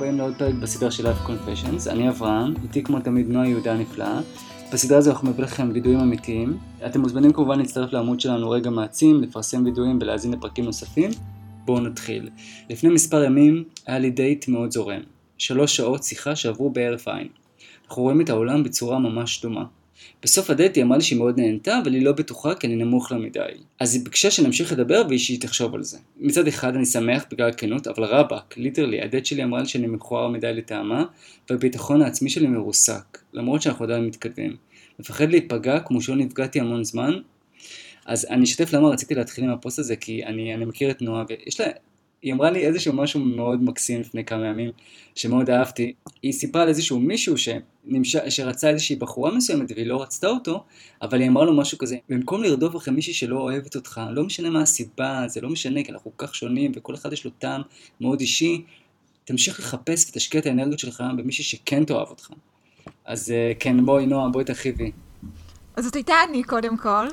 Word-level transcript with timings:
הבאים 0.00 0.18
לעוד 0.18 0.34
פרק 0.38 0.54
בסדרה 0.54 0.90
של 0.90 1.06
Live 1.06 1.26
Confessions. 1.26 1.90
אני 1.90 2.08
אברהם, 2.08 2.54
איתי 2.62 2.82
כמו 2.82 3.00
תמיד 3.00 3.28
נועה 3.28 3.48
יהודה 3.48 3.72
הנפלאה. 3.72 4.20
בסדרה 4.72 4.98
הזו 4.98 5.10
אנחנו 5.10 5.30
מביא 5.30 5.44
לכם 5.44 5.70
וידואים 5.74 6.00
אמיתיים. 6.00 6.58
אתם 6.86 7.00
מוזמנים 7.00 7.32
כמובן 7.32 7.58
להצטרף 7.58 7.92
לעמוד 7.92 8.20
שלנו 8.20 8.50
רגע 8.50 8.70
מעצים, 8.70 9.20
לפרסם 9.20 9.64
וידואים 9.64 9.98
ולהאזין 10.00 10.32
לפרקים 10.32 10.64
נוספים. 10.64 11.10
בואו 11.64 11.80
נתחיל. 11.80 12.28
לפני 12.70 12.90
מספר 12.90 13.24
ימים 13.24 13.64
היה 13.86 13.98
לי 13.98 14.10
דייט 14.10 14.48
מאוד 14.48 14.70
זורם. 14.70 15.00
שלוש 15.38 15.76
שעות 15.76 16.02
שיחה 16.02 16.36
שעברו 16.36 16.70
בהרף 16.70 17.08
עין. 17.08 17.28
אנחנו 17.88 18.02
רואים 18.02 18.20
את 18.20 18.30
העולם 18.30 18.62
בצורה 18.62 18.98
ממש 18.98 19.42
דומה. 19.42 19.64
בסוף 20.22 20.50
הדייט 20.50 20.76
היא 20.76 20.84
אמרה 20.84 20.96
לי 20.98 21.04
שהיא 21.04 21.18
מאוד 21.18 21.40
נהנתה, 21.40 21.80
אבל 21.82 21.94
היא 21.94 22.02
לא 22.02 22.12
בטוחה 22.12 22.54
כי 22.54 22.66
אני 22.66 22.76
נמוך 22.76 23.12
לה 23.12 23.18
מדי. 23.18 23.40
אז 23.80 23.94
היא 23.94 24.04
ביקשה 24.04 24.30
שנמשיך 24.30 24.72
לדבר 24.72 25.02
ושהיא 25.10 25.40
תחשוב 25.40 25.74
על 25.74 25.82
זה. 25.82 25.98
מצד 26.20 26.46
אחד 26.46 26.76
אני 26.76 26.86
שמח 26.86 27.24
בגלל 27.30 27.48
הכנות, 27.48 27.86
אבל 27.86 28.04
רבאק, 28.04 28.54
literally, 28.56 29.02
הדייט 29.02 29.26
שלי 29.26 29.44
אמרה 29.44 29.60
לי 29.60 29.68
שאני 29.68 29.86
מכוער 29.86 30.28
מדי 30.28 30.52
לטעמה, 30.54 31.04
והביטחון 31.50 32.02
העצמי 32.02 32.30
שלי 32.30 32.46
מרוסק, 32.46 33.18
למרות 33.32 33.62
שאנחנו 33.62 33.84
עדיין 33.84 34.06
מתקדמים. 34.06 34.56
מפחד 34.98 35.30
להיפגע 35.30 35.80
כמו 35.80 36.02
שלא 36.02 36.16
נפגעתי 36.16 36.60
המון 36.60 36.84
זמן. 36.84 37.12
אז 38.06 38.26
אני 38.30 38.44
אשתף 38.44 38.72
למה 38.72 38.88
רציתי 38.88 39.14
להתחיל 39.14 39.44
עם 39.44 39.50
הפוסט 39.50 39.78
הזה, 39.78 39.96
כי 39.96 40.24
אני, 40.24 40.54
אני 40.54 40.64
מכיר 40.64 40.90
את 40.90 41.02
נועה, 41.02 41.24
ויש 41.28 41.60
לה 41.60 41.66
היא 42.22 42.32
אמרה 42.32 42.50
לי 42.50 42.66
איזשהו 42.66 42.92
משהו 42.92 43.20
מאוד 43.20 43.62
מקסים 43.62 44.00
לפני 44.00 44.24
כמה 44.24 44.46
ימים, 44.46 44.70
שמאוד 45.14 45.50
אהבתי. 45.50 45.92
היא 46.22 46.32
סיפרה 46.32 46.62
על 46.62 46.68
איזשהו 46.68 46.98
מישהו 46.98 47.34
שנמש... 47.38 48.16
שרצה 48.16 48.70
איזושהי 48.70 48.96
בחורה 48.96 49.34
מסוימת 49.34 49.72
והיא 49.74 49.86
לא 49.86 50.02
רצתה 50.02 50.26
אותו, 50.26 50.64
אבל 51.02 51.20
היא 51.20 51.28
אמרה 51.28 51.44
לו 51.44 51.56
משהו 51.56 51.78
כזה, 51.78 51.96
במקום 52.08 52.42
לרדוף 52.42 52.76
אחרי 52.76 52.94
מישהי 52.94 53.12
שלא 53.12 53.38
אוהבת 53.38 53.76
אותך, 53.76 54.00
לא 54.10 54.24
משנה 54.24 54.50
מה 54.50 54.62
הסיבה, 54.62 55.24
זה 55.26 55.40
לא 55.40 55.48
משנה, 55.48 55.82
כי 55.82 55.92
אנחנו 55.92 56.12
כל 56.16 56.26
כך 56.26 56.34
שונים 56.34 56.72
וכל 56.76 56.94
אחד 56.94 57.12
יש 57.12 57.24
לו 57.24 57.30
טעם 57.30 57.62
מאוד 58.00 58.20
אישי, 58.20 58.64
תמשיך 59.24 59.60
לחפש 59.60 60.10
ותשקיע 60.10 60.40
את 60.40 60.46
האנרגיות 60.46 60.78
שלך 60.78 61.04
במישהי 61.16 61.44
שכן 61.44 61.84
תאהב 61.84 62.08
אותך. 62.08 62.30
אז 63.04 63.30
אה, 63.30 63.52
כן, 63.58 63.86
בואי 63.86 64.06
נועה, 64.06 64.28
בואי 64.28 64.44
תרחיבי. 64.44 64.92
אז 65.76 65.84
זאת 65.84 65.94
הייתה 65.94 66.14
אני 66.28 66.42
קודם 66.42 66.76
כל, 66.76 67.06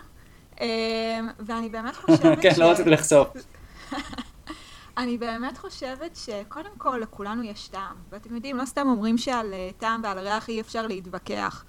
אה, 0.62 1.20
ואני 1.40 1.70
באמת 1.70 1.96
חושבת 2.06 2.40
כן, 2.42 2.56
ש... 2.56 2.58
לא 2.58 2.72
רציתי 2.72 2.90
לחשוף. 2.90 3.28
אני 4.98 5.18
באמת 5.18 5.58
חושבת 5.58 6.16
שקודם 6.16 6.70
כל 6.78 6.98
לכולנו 7.02 7.44
יש 7.44 7.68
טעם, 7.68 7.96
ואתם 8.10 8.36
יודעים, 8.36 8.58
לא 8.58 8.66
סתם 8.66 8.88
אומרים 8.88 9.18
שעל 9.18 9.54
אה, 9.54 9.70
טעם 9.78 10.02
ועל 10.04 10.20
ריח 10.20 10.50
אי 10.50 10.62
אפשר 10.62 10.88
להתווכח. 10.88 11.66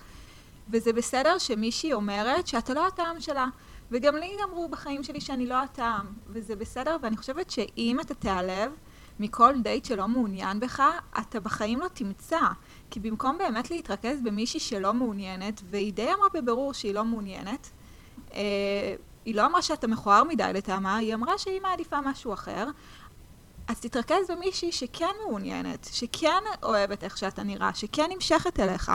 וזה 0.70 0.92
בסדר 0.92 1.38
שמישהי 1.38 1.92
אומרת 1.92 2.46
שאתה 2.46 2.74
לא 2.74 2.86
הטעם 2.86 3.20
שלה, 3.20 3.46
וגם 3.90 4.16
לי 4.16 4.36
אמרו 4.44 4.68
בחיים 4.68 5.02
שלי 5.02 5.20
שאני 5.20 5.46
לא 5.46 5.54
הטעם, 5.54 6.06
וזה 6.26 6.56
בסדר, 6.56 6.96
ואני 7.02 7.16
חושבת 7.16 7.50
שאם 7.50 7.96
אתה 8.00 8.14
תיעלב 8.14 8.72
מכל 9.20 9.54
דייט 9.62 9.84
שלא 9.84 10.08
מעוניין 10.08 10.60
בך, 10.60 10.82
אתה 11.20 11.40
בחיים 11.40 11.80
לא 11.80 11.88
תמצא. 11.88 12.40
כי 12.90 13.00
במקום 13.00 13.38
באמת 13.38 13.70
להתרכז 13.70 14.20
במישהי 14.22 14.60
שלא 14.60 14.94
מעוניינת, 14.94 15.60
והיא 15.70 15.92
די 15.92 16.12
אמרה 16.14 16.28
בבירור 16.34 16.74
שהיא 16.74 16.94
לא 16.94 17.04
מעוניינת, 17.04 17.70
אה, 18.34 18.94
היא 19.24 19.34
לא 19.34 19.46
אמרה 19.46 19.62
שאתה 19.62 19.86
מכוער 19.86 20.24
מדי 20.24 20.50
לטעמה, 20.54 20.96
היא 20.96 21.14
אמרה 21.14 21.38
שהיא 21.38 21.60
מעדיפה 21.60 22.00
משהו 22.00 22.32
אחר, 22.32 22.68
אז 23.68 23.80
תתרכז 23.80 24.30
במישהי 24.30 24.72
שכן 24.72 25.14
מעוניינת, 25.26 25.88
שכן 25.92 26.42
אוהבת 26.62 27.04
איך 27.04 27.18
שאתה 27.18 27.42
נראה, 27.42 27.74
שכן 27.74 28.06
נמשכת 28.12 28.60
אליך. 28.60 28.92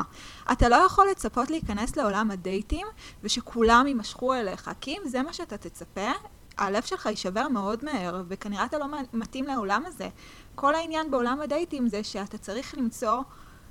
אתה 0.52 0.70
לא 0.70 0.76
יכול 0.76 1.08
לצפות 1.12 1.50
להיכנס 1.50 1.96
לעולם 1.96 2.32
הדייטים 2.32 2.88
ושכולם 3.24 3.88
יימשכו 3.88 4.34
אליך, 4.34 4.72
כי 4.82 4.92
אם 4.92 5.02
זה 5.06 5.22
מה 5.22 5.34
שאתה 5.34 5.58
תצפה, 5.58 6.12
הלב 6.58 6.84
שלך 6.84 7.06
יישבר 7.06 7.48
מאוד 7.48 7.86
מהר, 7.86 8.24
וכנראה 8.28 8.66
אתה 8.66 8.78
לא 8.78 8.86
מתאים 9.14 9.46
לעולם 9.46 9.84
הזה. 9.86 10.10
כל 10.56 10.76
העניין 10.76 11.12
בעולם 11.12 11.42
הדייטים 11.42 11.88
זה 11.88 12.04
שאתה 12.04 12.38
צריך 12.38 12.78
למצוא 12.78 13.22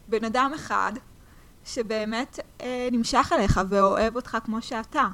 בן 0.08 0.24
אדם 0.24 0.52
אחד 0.54 0.92
שבאמת 1.64 2.38
אה, 2.60 2.88
נמשך 2.92 3.32
אליך 3.32 3.60
ואוהב 3.68 4.16
אותך 4.16 4.38
כמו 4.44 4.62
שאתה. 4.62 5.08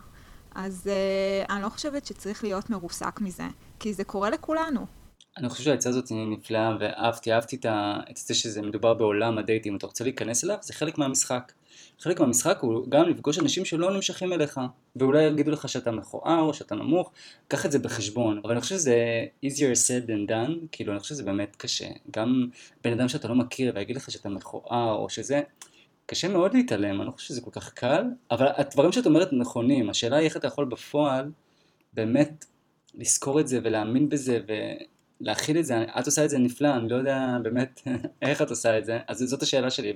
אז 0.54 0.90
אה, 0.90 1.54
אני 1.54 1.62
לא 1.62 1.68
חושבת 1.68 2.06
שצריך 2.06 2.44
להיות 2.44 2.70
מרוסק 2.70 3.20
מזה, 3.20 3.46
כי 3.78 3.94
זה 3.94 4.04
קורה 4.04 4.30
לכולנו. 4.30 4.97
אני 5.38 5.48
חושב 5.48 5.64
שהעצה 5.64 5.88
הזאת 5.88 6.12
נפלאה 6.12 6.76
ואהבתי, 6.80 7.32
אהבתי 7.32 7.56
את 8.10 8.16
זה 8.16 8.34
שזה 8.34 8.62
מדובר 8.62 8.94
בעולם 8.94 9.38
הדייטים, 9.38 9.76
אתה 9.76 9.86
רוצה 9.86 10.04
להיכנס 10.04 10.44
אליו, 10.44 10.56
זה 10.60 10.72
חלק 10.72 10.98
מהמשחק. 10.98 11.52
חלק 12.00 12.20
מהמשחק 12.20 12.58
הוא 12.60 12.86
גם 12.88 13.08
לפגוש 13.08 13.38
אנשים 13.38 13.64
שלא 13.64 13.94
נמשכים 13.94 14.32
אליך, 14.32 14.60
ואולי 14.96 15.22
יגידו 15.22 15.50
לך 15.50 15.68
שאתה 15.68 15.90
מכוער 15.90 16.40
או 16.40 16.54
שאתה 16.54 16.74
נמוך, 16.74 17.10
קח 17.48 17.66
את 17.66 17.72
זה 17.72 17.78
בחשבון. 17.78 18.40
אבל 18.44 18.50
אני 18.50 18.60
חושב 18.60 18.74
שזה 18.74 19.26
easier 19.46 19.74
said 19.86 20.08
than 20.08 20.30
done, 20.30 20.52
כאילו 20.72 20.92
אני 20.92 21.00
חושב 21.00 21.14
שזה 21.14 21.22
באמת 21.22 21.56
קשה. 21.56 21.88
גם 22.10 22.46
בן 22.84 22.92
אדם 22.92 23.08
שאתה 23.08 23.28
לא 23.28 23.34
מכיר 23.34 23.72
ויגיד 23.74 23.96
לך 23.96 24.10
שאתה 24.10 24.28
מכוער 24.28 24.92
או 24.94 25.08
שזה, 25.08 25.40
קשה 26.06 26.28
מאוד 26.28 26.54
להתעלם, 26.54 27.00
אני 27.00 27.06
לא 27.06 27.12
חושב 27.12 27.28
שזה 27.28 27.40
כל 27.40 27.50
כך 27.50 27.72
קל, 27.72 28.04
אבל 28.30 28.46
הדברים 28.56 28.92
שאת 28.92 29.06
אומרת 29.06 29.32
נכונים, 29.32 29.90
השאלה 29.90 30.16
היא 30.16 30.24
איך 30.24 30.36
אתה 30.36 30.46
יכול 30.46 30.64
בפועל 30.64 31.30
באמת 31.92 32.44
לזכור 32.94 33.40
את 33.40 33.48
זה 33.48 33.60
ולהאמין 33.62 34.08
בזה 34.08 34.40
ו... 34.48 34.52
להכיל 35.20 35.58
את 35.58 35.66
זה, 35.66 35.84
את 35.98 36.06
עושה 36.06 36.24
את 36.24 36.30
זה 36.30 36.38
נפלא, 36.38 36.76
אני 36.76 36.88
לא 36.88 36.96
יודע 36.96 37.36
באמת 37.42 37.80
איך 38.22 38.42
את 38.42 38.50
עושה 38.50 38.78
את 38.78 38.84
זה, 38.84 38.98
אז 39.08 39.18
זאת 39.18 39.42
השאלה 39.42 39.70
שלי 39.70 39.94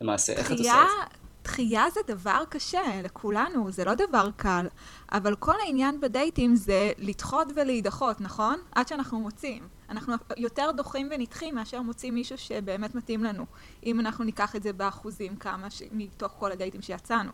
למעשה, 0.00 0.32
איך 0.32 0.52
את 0.52 0.58
עושה 0.58 0.82
את 0.82 0.88
זה? 1.10 1.20
דחייה 1.44 1.84
זה 1.94 2.00
דבר 2.06 2.42
קשה 2.48 2.80
לכולנו, 3.04 3.72
זה 3.72 3.84
לא 3.84 3.94
דבר 3.94 4.30
קל, 4.36 4.66
אבל 5.12 5.36
כל 5.36 5.54
העניין 5.66 6.00
בדייטים 6.00 6.56
זה 6.56 6.92
לדחות 6.98 7.48
ולהידחות, 7.56 8.20
נכון? 8.20 8.58
עד 8.72 8.88
שאנחנו 8.88 9.20
מוצאים. 9.20 9.68
אנחנו 9.90 10.14
יותר 10.36 10.70
דוחים 10.76 11.08
ונדחים 11.10 11.54
מאשר 11.54 11.82
מוצאים 11.82 12.14
מישהו 12.14 12.38
שבאמת 12.38 12.94
מתאים 12.94 13.24
לנו, 13.24 13.46
אם 13.86 14.00
אנחנו 14.00 14.24
ניקח 14.24 14.56
את 14.56 14.62
זה 14.62 14.72
באחוזים 14.72 15.36
כמה 15.36 15.70
ש... 15.70 15.82
מתוך 15.92 16.32
כל 16.38 16.52
הדייטים 16.52 16.82
שיצאנו. 16.82 17.30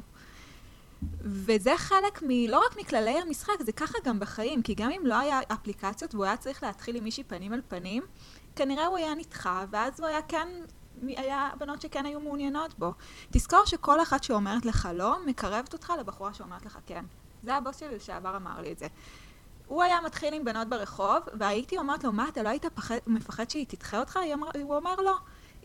וזה 1.20 1.76
חלק 1.76 2.22
מ... 2.22 2.28
לא 2.48 2.62
רק 2.66 2.76
מכללי 2.76 3.18
המשחק, 3.18 3.52
זה 3.60 3.72
ככה 3.72 3.98
גם 4.04 4.20
בחיים, 4.20 4.62
כי 4.62 4.74
גם 4.74 4.90
אם 4.90 5.06
לא 5.06 5.14
היה 5.14 5.40
אפליקציות 5.52 6.14
והוא 6.14 6.24
היה 6.24 6.36
צריך 6.36 6.62
להתחיל 6.62 6.96
עם 6.96 7.04
מישהי 7.04 7.24
פנים 7.24 7.52
על 7.52 7.60
פנים, 7.68 8.02
כנראה 8.56 8.86
הוא 8.86 8.96
היה 8.96 9.14
נדחה, 9.14 9.64
ואז 9.70 10.00
הוא 10.00 10.08
היה 10.08 10.22
כן, 10.22 10.48
היה 11.06 11.50
בנות 11.58 11.80
שכן 11.80 12.06
היו 12.06 12.20
מעוניינות 12.20 12.78
בו. 12.78 12.92
תזכור 13.30 13.64
שכל 13.64 14.02
אחת 14.02 14.24
שאומרת 14.24 14.64
לך 14.64 14.88
לא, 14.94 15.16
מקרבת 15.26 15.72
אותך 15.72 15.92
לבחורה 16.00 16.34
שאומרת 16.34 16.66
לך 16.66 16.78
כן. 16.86 17.04
זה 17.42 17.54
הבוס 17.54 17.80
שלי 17.80 17.96
לשעבר 17.96 18.36
אמר 18.36 18.60
לי 18.60 18.72
את 18.72 18.78
זה. 18.78 18.86
הוא 19.66 19.82
היה 19.82 20.00
מתחיל 20.00 20.34
עם 20.34 20.44
בנות 20.44 20.68
ברחוב, 20.68 21.16
והייתי 21.38 21.78
אומרת 21.78 22.04
לו, 22.04 22.12
מה, 22.12 22.28
אתה 22.28 22.42
לא 22.42 22.48
היית 22.48 22.66
פחד, 22.66 22.96
מפחד 23.06 23.50
שהיא 23.50 23.66
תדחה 23.68 24.00
אותך? 24.00 24.18
אמר, 24.34 24.48
הוא 24.62 24.76
אומר, 24.76 24.94
לא. 24.96 25.16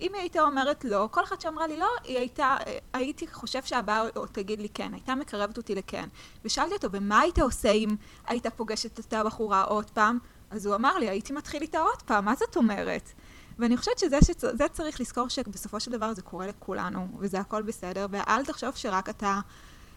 אם 0.02 0.14
היא 0.14 0.22
הייתה 0.22 0.42
אומרת 0.42 0.86
לא, 0.86 1.08
כל 1.12 1.24
אחת 1.24 1.42
שאמרה 1.42 1.68
לי 1.68 1.78
לא, 1.78 1.90
היא 2.04 2.18
הייתה, 2.18 2.58
הייתי 2.94 3.28
חושב 3.28 3.64
שהבאה 3.64 4.04
תגיד 4.32 4.62
לי 4.62 4.70
כן, 4.70 4.94
הייתה 4.94 5.16
מקרבת 5.16 5.58
אותי 5.58 5.76
לכן. 5.76 6.10
ושאלתי 6.46 6.74
אותו, 6.74 6.88
ומה 6.92 7.20
היית 7.20 7.40
עושה 7.40 7.72
אם 7.72 7.90
היית 8.28 8.48
פוגשת 8.48 8.94
את 8.94 8.98
אותה 8.98 9.24
בחורה 9.24 9.62
עוד 9.62 9.90
פעם? 9.90 10.20
אז 10.50 10.66
הוא 10.66 10.76
אמר 10.76 10.98
לי, 10.98 11.10
הייתי 11.10 11.34
מתחיל 11.34 11.62
איתה 11.62 11.80
עוד 11.80 12.02
פעם, 12.06 12.26
מה 12.26 12.36
זאת 12.36 12.58
אומרת? 12.58 13.12
ואני 13.60 13.78
חושבת 13.78 14.00
שזה 14.00 14.18
שצ... 14.22 14.44
צריך 14.72 15.02
לזכור 15.02 15.28
שבסופו 15.28 15.80
של 15.80 15.92
דבר 15.92 16.14
זה 16.14 16.22
קורה 16.22 16.48
לכולנו, 16.48 17.08
וזה 17.20 17.40
הכל 17.40 17.62
בסדר, 17.62 18.06
ואל 18.12 18.46
תחשוב 18.46 18.76
שרק 18.76 19.10
אתה 19.10 19.40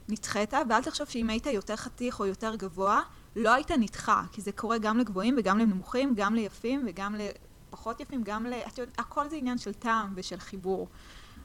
נדחית, 0.09 0.55
ואל 0.69 0.83
תחשוב 0.83 1.09
שאם 1.09 1.31
היית 1.31 1.47
יותר 1.47 1.77
חתיך 1.77 2.21
או 2.21 2.27
יותר 2.27 2.55
גבוה, 2.55 3.03
לא 3.37 3.55
היית 3.55 3.71
נדחה, 3.71 4.23
כי 4.33 4.41
זה 4.41 4.53
קורה 4.53 4.79
גם 4.79 4.99
לגבוהים 4.99 5.35
וגם 5.39 5.59
לנמוכים, 5.59 6.15
גם 6.17 6.35
ליפים 6.35 6.85
וגם 6.87 7.15
פחות 7.77 8.01
יפים, 8.01 8.23
גם 8.25 8.47
ל... 8.47 8.53
את 8.67 8.79
יודעת, 8.79 8.99
הכל 8.99 9.29
זה 9.29 9.37
עניין 9.37 9.59
של 9.59 9.73
טעם 9.73 10.13
ושל 10.17 10.39
חיבור. 10.39 10.89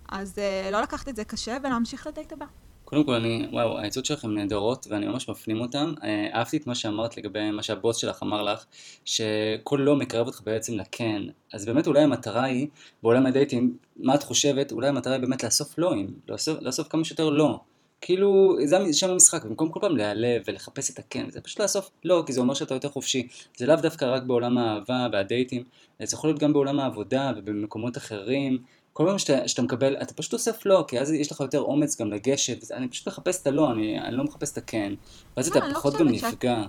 אז 0.09 0.37
uh, 0.37 0.71
לא 0.71 0.81
לקחת 0.81 1.09
את 1.09 1.15
זה 1.15 1.23
קשה 1.23 1.57
ולהמשיך 1.63 2.07
לדייט 2.07 2.33
הבא. 2.33 2.45
קודם 2.89 3.03
כל, 3.03 3.13
אני, 3.13 3.47
וואו, 3.51 3.79
העצות 3.79 4.05
שלכם 4.05 4.31
נהדרות 4.31 4.87
ואני 4.89 5.07
ממש 5.07 5.29
מפנים 5.29 5.61
אותן. 5.61 5.93
אה, 6.03 6.27
אהבתי 6.33 6.57
את 6.57 6.67
מה 6.67 6.75
שאמרת 6.75 7.17
לגבי 7.17 7.51
מה 7.51 7.63
שהבוס 7.63 7.97
שלך 7.97 8.23
אמר 8.23 8.43
לך, 8.43 8.65
שכל 9.05 9.79
לא 9.83 9.95
מקרב 9.95 10.27
אותך 10.27 10.41
בעצם 10.43 10.73
לכן. 10.73 11.21
אז 11.53 11.65
באמת 11.65 11.87
אולי 11.87 12.01
המטרה 12.01 12.43
היא, 12.43 12.67
בעולם 13.03 13.25
הדייטים, 13.25 13.77
מה 13.97 14.15
את 14.15 14.23
חושבת? 14.23 14.71
אולי 14.71 14.87
המטרה 14.87 15.13
היא 15.13 15.21
באמת 15.21 15.43
לאסוף 15.43 15.77
לואים, 15.77 16.13
לאסוף, 16.29 16.61
לאסוף 16.61 16.87
כמה 16.87 17.03
שיותר 17.03 17.29
לא. 17.29 17.59
כאילו, 18.01 18.57
זה 18.65 18.93
שם 18.93 19.09
המשחק, 19.09 19.45
במקום 19.45 19.69
כל 19.69 19.79
פעם 19.79 19.97
להיעלב 19.97 20.41
ולחפש 20.47 20.89
את 20.89 20.99
הכן, 20.99 21.29
זה 21.29 21.41
פשוט 21.41 21.59
לאסוף 21.59 21.89
לא, 22.03 22.23
כי 22.25 22.33
זה 22.33 22.41
אומר 22.41 22.53
שאתה 22.53 22.73
יותר 22.73 22.89
חופשי. 22.89 23.27
זה 23.57 23.65
לאו 23.65 23.75
דווקא 23.75 24.05
רק 24.05 24.23
בעולם 24.23 24.57
האהבה 24.57 25.07
והדייטים, 25.11 25.63
זה 26.03 26.15
יכול 26.15 26.29
להיות 26.29 26.39
גם 26.39 26.53
בעולם 26.53 26.79
העבודה 26.79 27.31
ובמקומות 27.37 27.97
אחרים. 27.97 28.57
כל 28.93 29.05
פעם 29.07 29.19
שאתה, 29.19 29.47
שאתה 29.47 29.61
מקבל, 29.61 29.97
אתה 30.01 30.13
פשוט 30.13 30.33
אוסף 30.33 30.65
לא, 30.65 30.85
כי 30.87 30.99
אז 30.99 31.11
יש 31.11 31.31
לך 31.31 31.39
יותר 31.39 31.59
אומץ 31.59 32.01
גם 32.01 32.11
לגשת, 32.11 32.71
אני 32.71 32.87
פשוט 32.87 33.07
מחפש 33.07 33.41
את 33.41 33.47
הלא, 33.47 33.71
אני, 33.71 33.99
אני 33.99 34.17
לא 34.17 34.23
מחפש 34.23 34.51
את 34.51 34.57
הכן, 34.57 34.93
ואז 35.37 35.47
אתה 35.47 35.59
לא 35.59 35.73
פחות 35.73 35.93
גם 35.99 36.07
נפגע. 36.07 36.63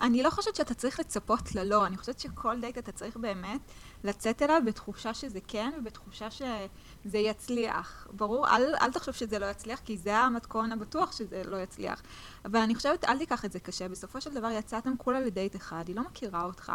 אני 0.00 0.22
לא 0.22 0.30
חושבת 0.30 0.54
שאתה 0.56 0.74
צריך 0.74 1.00
לצפות 1.00 1.54
ללא, 1.54 1.86
אני 1.86 1.96
חושבת 1.96 2.20
שכל 2.20 2.60
דייט 2.60 2.78
אתה 2.78 2.92
צריך 2.92 3.16
באמת 3.16 3.60
לצאת 4.04 4.42
אליו 4.42 4.62
בתחושה 4.66 5.14
שזה 5.14 5.38
כן, 5.48 5.70
ובתחושה 5.78 6.30
שזה 6.30 7.18
יצליח. 7.18 8.06
ברור, 8.12 8.48
אל, 8.48 8.74
אל 8.80 8.92
תחשוב 8.92 9.14
שזה 9.14 9.38
לא 9.38 9.46
יצליח, 9.46 9.80
כי 9.84 9.96
זה 9.98 10.16
המתכון 10.16 10.72
הבטוח 10.72 11.12
שזה 11.12 11.42
לא 11.44 11.56
יצליח. 11.56 12.02
אבל 12.44 12.60
אני 12.60 12.74
חושבת, 12.74 13.04
אל 13.04 13.18
תיקח 13.18 13.44
את 13.44 13.52
זה 13.52 13.60
קשה. 13.60 13.88
בסופו 13.88 14.20
של 14.20 14.34
דבר 14.34 14.50
יצאתם 14.50 14.96
כולה 14.98 15.20
לדייט 15.20 15.56
אחד, 15.56 15.84
היא 15.88 15.96
לא 15.96 16.02
מכירה 16.02 16.44
אותך. 16.44 16.72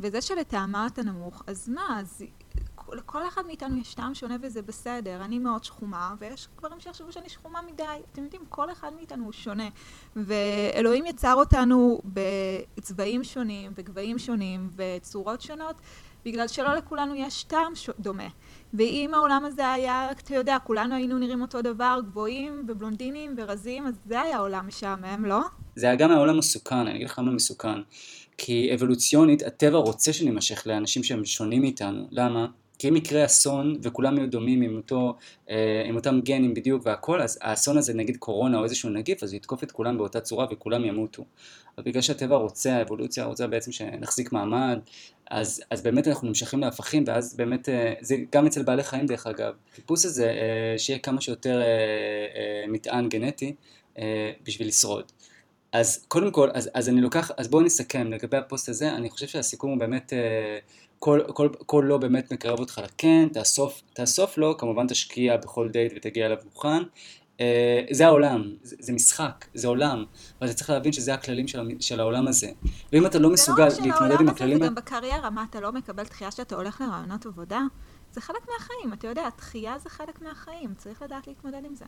וזה 0.00 0.20
שלטעמה 0.20 0.86
אתה 0.86 1.02
נמוך, 1.02 1.42
אז 1.46 1.68
מה, 1.68 2.00
אז 2.00 2.22
לכל 2.92 3.28
אחד 3.28 3.42
מאיתנו 3.46 3.80
יש 3.80 3.94
טעם 3.94 4.14
שונה 4.14 4.36
וזה 4.42 4.62
בסדר. 4.62 5.24
אני 5.24 5.38
מאוד 5.38 5.64
שחומה, 5.64 6.14
ויש 6.18 6.48
גברים 6.56 6.80
שיחשבו 6.80 7.12
שאני 7.12 7.28
שחומה 7.28 7.60
מדי. 7.72 7.84
אתם 8.12 8.24
יודעים, 8.24 8.42
כל 8.48 8.72
אחד 8.72 8.90
מאיתנו 8.96 9.24
הוא 9.24 9.32
שונה. 9.32 9.68
ואלוהים 10.16 11.06
יצר 11.06 11.34
אותנו 11.34 12.00
בצבעים 12.04 13.24
שונים, 13.24 13.72
בגבהים 13.76 14.18
שונים, 14.18 14.70
וצורות 14.76 15.40
שונות, 15.40 15.76
בגלל 16.24 16.48
שלא 16.48 16.74
לכולנו 16.74 17.14
יש 17.14 17.44
טעם 17.44 17.72
דומה. 17.98 18.28
ואם 18.74 19.10
העולם 19.14 19.44
הזה 19.44 19.72
היה, 19.72 20.10
אתה 20.10 20.34
יודע, 20.34 20.58
כולנו 20.64 20.94
היינו 20.94 21.18
נראים 21.18 21.42
אותו 21.42 21.62
דבר, 21.62 22.00
גבוהים 22.06 22.64
ובלונדינים 22.68 23.34
ורזים, 23.36 23.86
אז 23.86 23.94
זה 24.06 24.20
היה 24.20 24.38
עולם 24.38 24.66
משעמם, 24.66 25.24
לא? 25.24 25.40
זה 25.76 25.86
היה 25.86 25.96
גם 25.96 26.10
העולם 26.10 26.38
מסוכן, 26.38 26.76
אני 26.76 26.94
אגיד 26.96 27.06
לך 27.06 27.18
למה 27.18 27.30
מסוכן. 27.30 27.80
כי 28.38 28.74
אבולוציונית, 28.74 29.42
הטבע 29.42 29.78
רוצה 29.78 30.12
שנימשך 30.12 30.66
לאנשים 30.66 31.04
שהם 31.04 31.24
שונים 31.24 31.62
מאיתנו. 31.62 32.08
למה? 32.10 32.46
כי 32.78 32.88
אם 32.88 32.96
יקרה 32.96 33.24
אסון 33.24 33.78
וכולם 33.82 34.18
יהיו 34.18 34.30
דומים 34.30 34.62
עם, 34.62 34.76
אותו, 34.76 35.14
אה, 35.50 35.82
עם 35.86 35.96
אותם 35.96 36.20
גנים 36.24 36.54
בדיוק 36.54 36.82
והכל, 36.86 37.20
אז 37.20 37.38
האסון 37.42 37.78
הזה 37.78 37.94
נגיד 37.94 38.16
קורונה 38.16 38.58
או 38.58 38.64
איזשהו 38.64 38.90
נגיף, 38.90 39.22
אז 39.22 39.32
הוא 39.32 39.36
יתקוף 39.36 39.62
את 39.62 39.72
כולם 39.72 39.98
באותה 39.98 40.20
צורה 40.20 40.46
וכולם 40.50 40.84
ימותו. 40.84 41.24
אבל 41.76 41.84
בגלל 41.86 42.02
שהטבע 42.02 42.36
רוצה, 42.36 42.76
האבולוציה 42.76 43.24
רוצה 43.24 43.46
בעצם 43.46 43.72
שנחזיק 43.72 44.32
מעמד, 44.32 44.78
אז, 45.30 45.62
אז 45.70 45.82
באמת 45.82 46.08
אנחנו 46.08 46.28
נמשכים 46.28 46.60
להפכים, 46.60 47.04
ואז 47.06 47.36
באמת, 47.36 47.68
אה, 47.68 47.94
זה 48.00 48.16
גם 48.32 48.46
אצל 48.46 48.62
בעלי 48.62 48.82
חיים 48.82 49.06
דרך 49.06 49.26
אגב, 49.26 49.54
חיפוש 49.74 50.04
הזה, 50.04 50.26
אה, 50.26 50.78
שיהיה 50.78 50.98
כמה 50.98 51.20
שיותר 51.20 51.62
מטען 52.68 53.08
גנטי 53.08 53.54
בשביל 54.44 54.68
לשרוד. 54.68 55.04
אז 55.72 56.04
קודם 56.08 56.30
כל, 56.30 56.50
אז, 56.54 56.70
אז 56.74 56.88
אני 56.88 57.00
לוקח, 57.00 57.30
אז 57.36 57.48
בואו 57.48 57.62
נסכם 57.62 58.12
לגבי 58.12 58.36
הפוסט 58.36 58.68
הזה, 58.68 58.92
אני 58.94 59.10
חושב 59.10 59.26
שהסיכום 59.26 59.70
הוא 59.70 59.78
באמת, 59.78 60.12
אה, 60.12 60.58
כל, 60.98 61.20
כל, 61.34 61.48
כל 61.66 61.84
לא 61.88 61.98
באמת 61.98 62.32
מקרב 62.32 62.58
אותך 62.58 62.80
לכן, 62.84 63.28
תאסוף, 63.32 63.82
תאסוף 63.92 64.38
לו, 64.38 64.56
כמובן 64.58 64.86
תשקיע 64.86 65.36
בכל 65.36 65.68
דייט 65.68 65.92
ותגיע 65.96 66.26
אליו 66.26 66.38
מוכן, 66.44 66.82
אה, 67.40 67.84
זה 67.90 68.06
העולם, 68.06 68.54
זה, 68.62 68.76
זה 68.80 68.92
משחק, 68.92 69.44
זה 69.54 69.68
עולם, 69.68 70.04
ואתה 70.40 70.54
צריך 70.54 70.70
להבין 70.70 70.92
שזה 70.92 71.14
הכללים 71.14 71.48
של, 71.48 71.68
של 71.80 72.00
העולם 72.00 72.28
הזה. 72.28 72.50
ואם 72.92 73.06
אתה 73.06 73.18
לא 73.18 73.30
מסוגל 73.30 73.68
לא 73.68 73.86
להתמודד 73.86 74.20
עם 74.20 74.28
הכללים... 74.28 74.58
זה 74.58 74.66
גם 74.66 74.74
בקריירה, 74.74 75.30
מה, 75.30 75.44
אתה 75.50 75.60
לא 75.60 75.72
מקבל 75.72 76.04
דחייה 76.04 76.30
שאתה 76.30 76.56
הולך 76.56 76.80
לרעיונות 76.80 77.26
עבודה? 77.26 77.60
זה 78.12 78.20
חלק 78.20 78.48
מהחיים, 78.48 78.92
אתה 78.92 79.06
יודע, 79.06 79.28
דחייה 79.36 79.78
זה 79.78 79.88
חלק 79.88 80.22
מהחיים, 80.22 80.74
צריך 80.76 81.02
לדעת 81.02 81.26
להתמודד 81.26 81.64
עם 81.64 81.74
זה. 81.74 81.84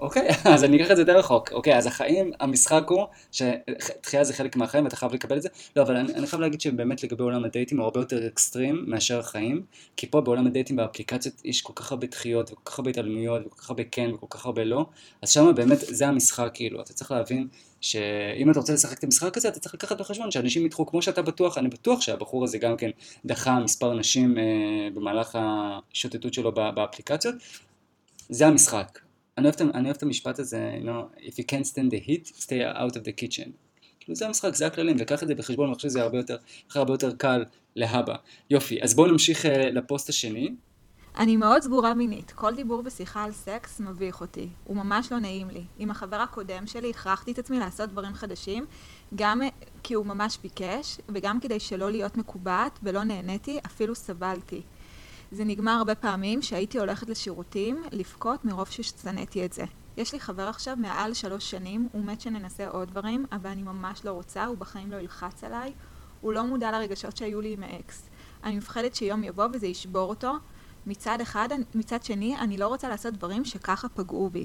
אוקיי, 0.00 0.28
אז 0.54 0.64
אני 0.64 0.76
אקח 0.76 0.90
את 0.90 0.96
זה 0.96 1.02
יותר 1.02 1.18
רחוק. 1.18 1.52
אוקיי, 1.52 1.76
אז 1.76 1.86
החיים, 1.86 2.32
המשחק 2.40 2.84
הוא 2.88 3.06
שתחייה 3.32 4.24
זה 4.24 4.32
חלק 4.34 4.56
מהחיים 4.56 4.84
ואתה 4.84 4.96
חייב 4.96 5.12
לקבל 5.12 5.36
את 5.36 5.42
זה. 5.42 5.48
לא, 5.76 5.82
אבל 5.82 5.96
אני, 5.96 6.14
אני 6.14 6.26
חייב 6.26 6.42
להגיד 6.42 6.60
שבאמת 6.60 7.02
לגבי 7.02 7.22
עולם 7.22 7.44
הדייטים 7.44 7.78
הוא 7.78 7.84
הרבה 7.84 8.00
יותר 8.00 8.26
אקסטרים 8.26 8.84
מאשר 8.86 9.18
החיים. 9.18 9.62
כי 9.96 10.06
פה 10.06 10.20
בעולם 10.20 10.46
הדייטים 10.46 10.76
באפליקציות 10.76 11.34
יש 11.44 11.62
כל 11.62 11.72
כך 11.76 11.92
הרבה 11.92 12.06
דחיות 12.06 12.52
וכל 12.52 12.60
כך 12.64 12.78
הרבה 12.78 12.90
התעלמויות 12.90 13.46
וכל 13.46 13.56
כך 13.56 13.70
הרבה 13.70 13.84
כן 13.84 14.10
וכל 14.14 14.26
כך 14.30 14.46
הרבה 14.46 14.64
לא. 14.64 14.86
אז 15.22 15.30
שם 15.30 15.54
באמת 15.54 15.78
זה 15.78 16.08
המשחק 16.08 16.50
כאילו. 16.54 16.80
אתה 16.80 16.92
צריך 16.92 17.10
להבין 17.10 17.48
שאם 17.80 18.50
אתה 18.50 18.60
רוצה 18.60 18.72
לשחק 18.72 18.98
את 18.98 19.04
המשחק 19.04 19.36
הזה 19.36 19.48
אתה 19.48 19.60
צריך 19.60 19.74
לקחת 19.74 20.00
בחשבון 20.00 20.30
שאנשים 20.30 20.66
ידחו 20.66 20.86
כמו 20.86 21.02
שאתה 21.02 21.22
בטוח, 21.22 21.58
אני 21.58 21.68
בטוח 21.68 22.00
שהבחור 22.00 22.44
הזה 22.44 22.58
גם 22.58 22.76
כן 22.76 22.90
דחה 23.24 23.60
מספר 23.60 23.94
נשים 23.94 24.38
אה, 24.38 24.42
במהלך 24.94 25.38
השוטטות 25.40 26.34
שלו 26.34 26.52
באפליקציות. 26.52 27.34
זה 28.28 28.46
המשחק. 28.46 28.98
אני 29.40 29.48
אוהב, 29.48 29.70
אני 29.74 29.84
אוהב 29.84 29.96
את 29.96 30.02
המשפט 30.02 30.38
הזה, 30.38 30.78
you 30.82 30.86
know, 30.86 31.26
If 31.26 31.32
you 31.32 31.44
can't 31.44 31.66
stand 31.66 31.90
the 31.90 32.08
heat, 32.08 32.42
stay 32.42 32.78
out 32.78 32.92
of 32.92 33.00
the 33.00 33.22
kitchen. 33.22 33.48
כאילו 34.00 34.14
זה 34.14 34.26
המשחק, 34.26 34.54
זה 34.54 34.66
הכללים, 34.66 34.96
וקח 35.00 35.22
את 35.22 35.28
זה 35.28 35.34
בחשבון, 35.34 35.66
אני 35.66 35.74
חושב 35.74 35.88
שזה 35.88 36.02
הרבה 36.02 36.18
יותר, 36.18 36.36
הרבה 36.74 36.92
יותר 36.92 37.12
קל 37.16 37.44
להבא. 37.76 38.14
יופי, 38.50 38.82
אז 38.82 38.94
בואו 38.94 39.10
נמשיך 39.10 39.44
uh, 39.44 39.48
לפוסט 39.48 40.08
השני. 40.08 40.54
אני 41.18 41.36
מאוד 41.36 41.62
סגורה 41.62 41.94
מינית. 41.94 42.30
כל 42.30 42.54
דיבור 42.54 42.82
ושיחה 42.84 43.24
על 43.24 43.32
סקס 43.32 43.80
מביך 43.80 44.20
אותי. 44.20 44.48
הוא 44.64 44.76
ממש 44.76 45.12
לא 45.12 45.18
נעים 45.18 45.50
לי. 45.50 45.64
עם 45.78 45.90
החבר 45.90 46.16
הקודם 46.16 46.66
שלי 46.66 46.90
הכרחתי 46.90 47.32
את 47.32 47.38
עצמי 47.38 47.58
לעשות 47.58 47.90
דברים 47.90 48.14
חדשים, 48.14 48.66
גם 49.14 49.40
כי 49.82 49.94
הוא 49.94 50.06
ממש 50.06 50.38
ביקש, 50.42 50.98
וגם 51.08 51.40
כדי 51.40 51.60
שלא 51.60 51.90
להיות 51.90 52.16
מקובעת 52.16 52.78
ולא 52.82 53.04
נהניתי, 53.04 53.58
אפילו 53.66 53.94
סבלתי. 53.94 54.62
זה 55.32 55.44
נגמר 55.44 55.72
הרבה 55.72 55.94
פעמים 55.94 56.42
שהייתי 56.42 56.78
הולכת 56.78 57.08
לשירותים 57.08 57.82
לבכות 57.92 58.44
מרוב 58.44 58.68
ששנאתי 58.68 59.44
את 59.44 59.52
זה. 59.52 59.64
יש 59.96 60.12
לי 60.12 60.20
חבר 60.20 60.48
עכשיו 60.48 60.76
מעל 60.76 61.14
שלוש 61.14 61.50
שנים, 61.50 61.88
הוא 61.92 62.04
מת 62.04 62.20
שננסה 62.20 62.68
עוד 62.68 62.88
דברים, 62.88 63.26
אבל 63.32 63.50
אני 63.50 63.62
ממש 63.62 64.04
לא 64.04 64.10
רוצה, 64.10 64.44
הוא 64.44 64.56
בחיים 64.56 64.90
לא 64.90 64.96
ילחץ 64.96 65.44
עליי, 65.44 65.72
הוא 66.20 66.32
לא 66.32 66.46
מודע 66.46 66.70
לרגשות 66.70 67.16
שהיו 67.16 67.40
לי 67.40 67.52
עם 67.52 67.62
האקס. 67.62 68.08
אני 68.44 68.56
מפחדת 68.56 68.94
שיום 68.94 69.24
יבוא 69.24 69.46
וזה 69.52 69.66
ישבור 69.66 70.08
אותו. 70.08 70.32
מצד 70.86 71.20
אחד, 71.20 71.48
מצד 71.74 72.04
שני, 72.04 72.38
אני 72.38 72.56
לא 72.56 72.68
רוצה 72.68 72.88
לעשות 72.88 73.14
דברים 73.14 73.44
שככה 73.44 73.88
פגעו 73.88 74.30
בי. 74.30 74.44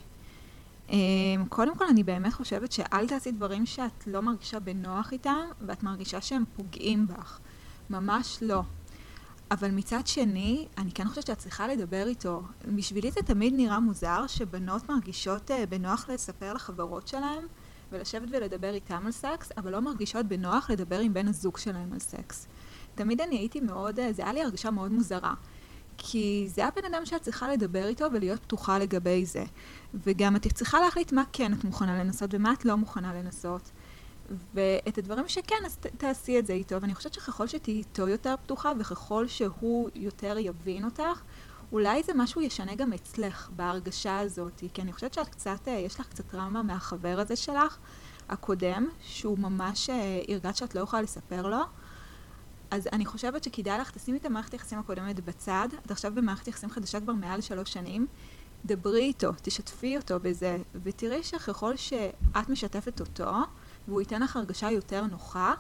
אמ, 0.90 1.46
קודם 1.50 1.76
כל, 1.76 1.86
אני 1.88 2.04
באמת 2.04 2.34
חושבת 2.34 2.72
שאל 2.72 3.08
תעשי 3.08 3.32
דברים 3.32 3.66
שאת 3.66 4.08
לא 4.08 4.22
מרגישה 4.22 4.60
בנוח 4.60 5.12
איתם, 5.12 5.46
ואת 5.62 5.84
מרגישה 5.84 6.22
שהם 6.22 6.44
פוגעים 6.56 7.08
בך. 7.08 7.40
ממש 7.90 8.38
לא. 8.42 8.62
אבל 9.52 9.72
מצד 9.72 10.08
שני, 10.08 10.68
אני 10.78 10.92
כן 10.92 11.08
חושבת 11.08 11.26
שאת 11.26 11.38
צריכה 11.38 11.68
לדבר 11.68 12.08
איתו. 12.08 12.42
בשבילי 12.76 13.12
זה 13.12 13.22
תמיד 13.22 13.54
נראה 13.58 13.80
מוזר 13.80 14.28
שבנות 14.28 14.90
מרגישות 14.90 15.52
אה, 15.52 15.66
בנוח 15.66 16.10
לספר 16.10 16.54
לחברות 16.54 17.08
שלהן 17.08 17.44
ולשבת 17.92 18.28
ולדבר 18.32 18.74
איתם 18.74 19.06
על 19.06 19.12
סקס, 19.12 19.52
אבל 19.58 19.72
לא 19.72 19.80
מרגישות 19.80 20.26
בנוח 20.26 20.70
לדבר 20.70 21.00
עם 21.00 21.14
בן 21.14 21.28
הזוג 21.28 21.58
שלהם 21.58 21.94
על 21.94 22.00
סקס. 22.00 22.48
תמיד 22.96 23.22
אני 23.22 23.38
הייתי 23.38 23.60
מאוד, 23.60 24.00
אה, 24.00 24.14
זה 24.14 24.24
היה 24.24 24.34
לי 24.34 24.42
הרגשה 24.42 24.72
מאוד 24.72 24.92
מוזרה. 24.92 25.34
כי 25.98 26.46
זה 26.50 26.66
הבן 26.66 26.86
אדם 26.86 27.06
שאת 27.06 27.22
צריכה 27.22 27.50
לדבר 27.50 27.88
איתו 27.88 28.06
ולהיות 28.14 28.44
פתוחה 28.44 28.80
לגבי 28.80 29.26
זה. 29.26 29.44
וגם 29.94 30.36
את 30.36 30.48
צריכה 30.54 30.80
להחליט 30.80 31.12
מה 31.12 31.24
כן 31.34 31.54
את 31.54 31.64
מוכנה 31.64 32.04
לנסות 32.04 32.34
ומה 32.34 32.54
את 32.54 32.66
לא 32.66 32.76
מוכנה 32.76 33.14
לנסות. 33.14 33.72
ואת 34.54 34.98
הדברים 34.98 35.28
שכן, 35.28 35.56
אז 35.66 35.78
ת, 35.78 35.86
תעשי 35.86 36.40
את 36.40 36.46
זה 36.46 36.54
איתו. 36.54 36.82
ואני 36.82 36.96
חושבת 36.96 37.14
שככל 37.14 37.48
שתהיי 37.48 37.78
איתו 37.78 38.08
יותר 38.08 38.36
פתוחה, 38.44 38.72
וככל 38.80 39.28
שהוא 39.28 39.90
יותר 39.96 40.38
יבין 40.40 40.86
אותך, 40.86 41.22
אולי 41.72 42.04
זה 42.04 42.12
משהו 42.16 42.42
ישנה 42.42 42.76
גם 42.76 42.94
אצלך, 42.94 43.50
בהרגשה 43.56 44.20
הזאת. 44.20 44.64
כי 44.74 44.82
אני 44.82 44.94
חושבת 44.94 45.14
שאת 45.14 45.30
קצת, 45.30 45.68
אה, 45.68 45.74
יש 45.74 46.00
לך 46.00 46.08
קצת 46.08 46.28
טראומה 46.28 46.64
מהחבר 46.64 47.20
הזה 47.20 47.36
שלך, 47.36 47.78
הקודם, 48.30 48.88
שהוא 49.02 49.40
ממש 49.40 49.90
אה, 49.90 50.22
הרגשת 50.30 50.56
שאת 50.56 50.76
לא 50.76 50.82
יכולה 50.82 51.02
לספר 51.02 51.48
לו. 51.48 51.62
אז 52.72 52.88
אני 52.94 53.06
חושבת 53.06 53.44
שכדאי 53.44 53.80
לך, 53.80 53.92
תשימי 53.92 54.18
את 54.18 54.26
המערכת 54.26 54.54
היחסים 54.54 54.80
הקודמת 54.80 55.20
בצד. 55.20 55.68
את 55.86 55.92
עכשיו 55.92 56.12
במערכת 56.16 56.48
יחסים 56.48 56.70
חדשה 56.70 57.00
כבר 57.00 57.14
מעל 57.14 57.42
שלוש 57.42 57.74
שנים. 57.74 58.08
דברי 58.66 59.02
איתו, 59.02 59.32
תשתפי 59.42 59.98
אותו 59.98 60.20
בזה, 60.20 60.58
ותראי 60.84 61.24
שככל 61.24 61.76
שאת 61.76 62.50
משתפת 62.50 63.00
אותו, 63.00 63.32
והוא 63.88 64.02
ייתן 64.02 64.22
לך 64.22 64.36
הרגשה 64.36 64.72
יותר 64.72 65.06
נוחה, 65.06 65.54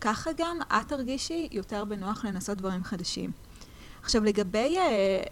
ככה 0.00 0.30
גם 0.36 0.58
את 0.68 0.88
תרגישי 0.88 1.48
יותר 1.52 1.84
בנוח 1.84 2.24
לנסות 2.24 2.58
דברים 2.58 2.84
חדשים. 2.84 3.32
עכשיו 4.02 4.24
לגבי 4.24 4.78
אה, 4.78 5.22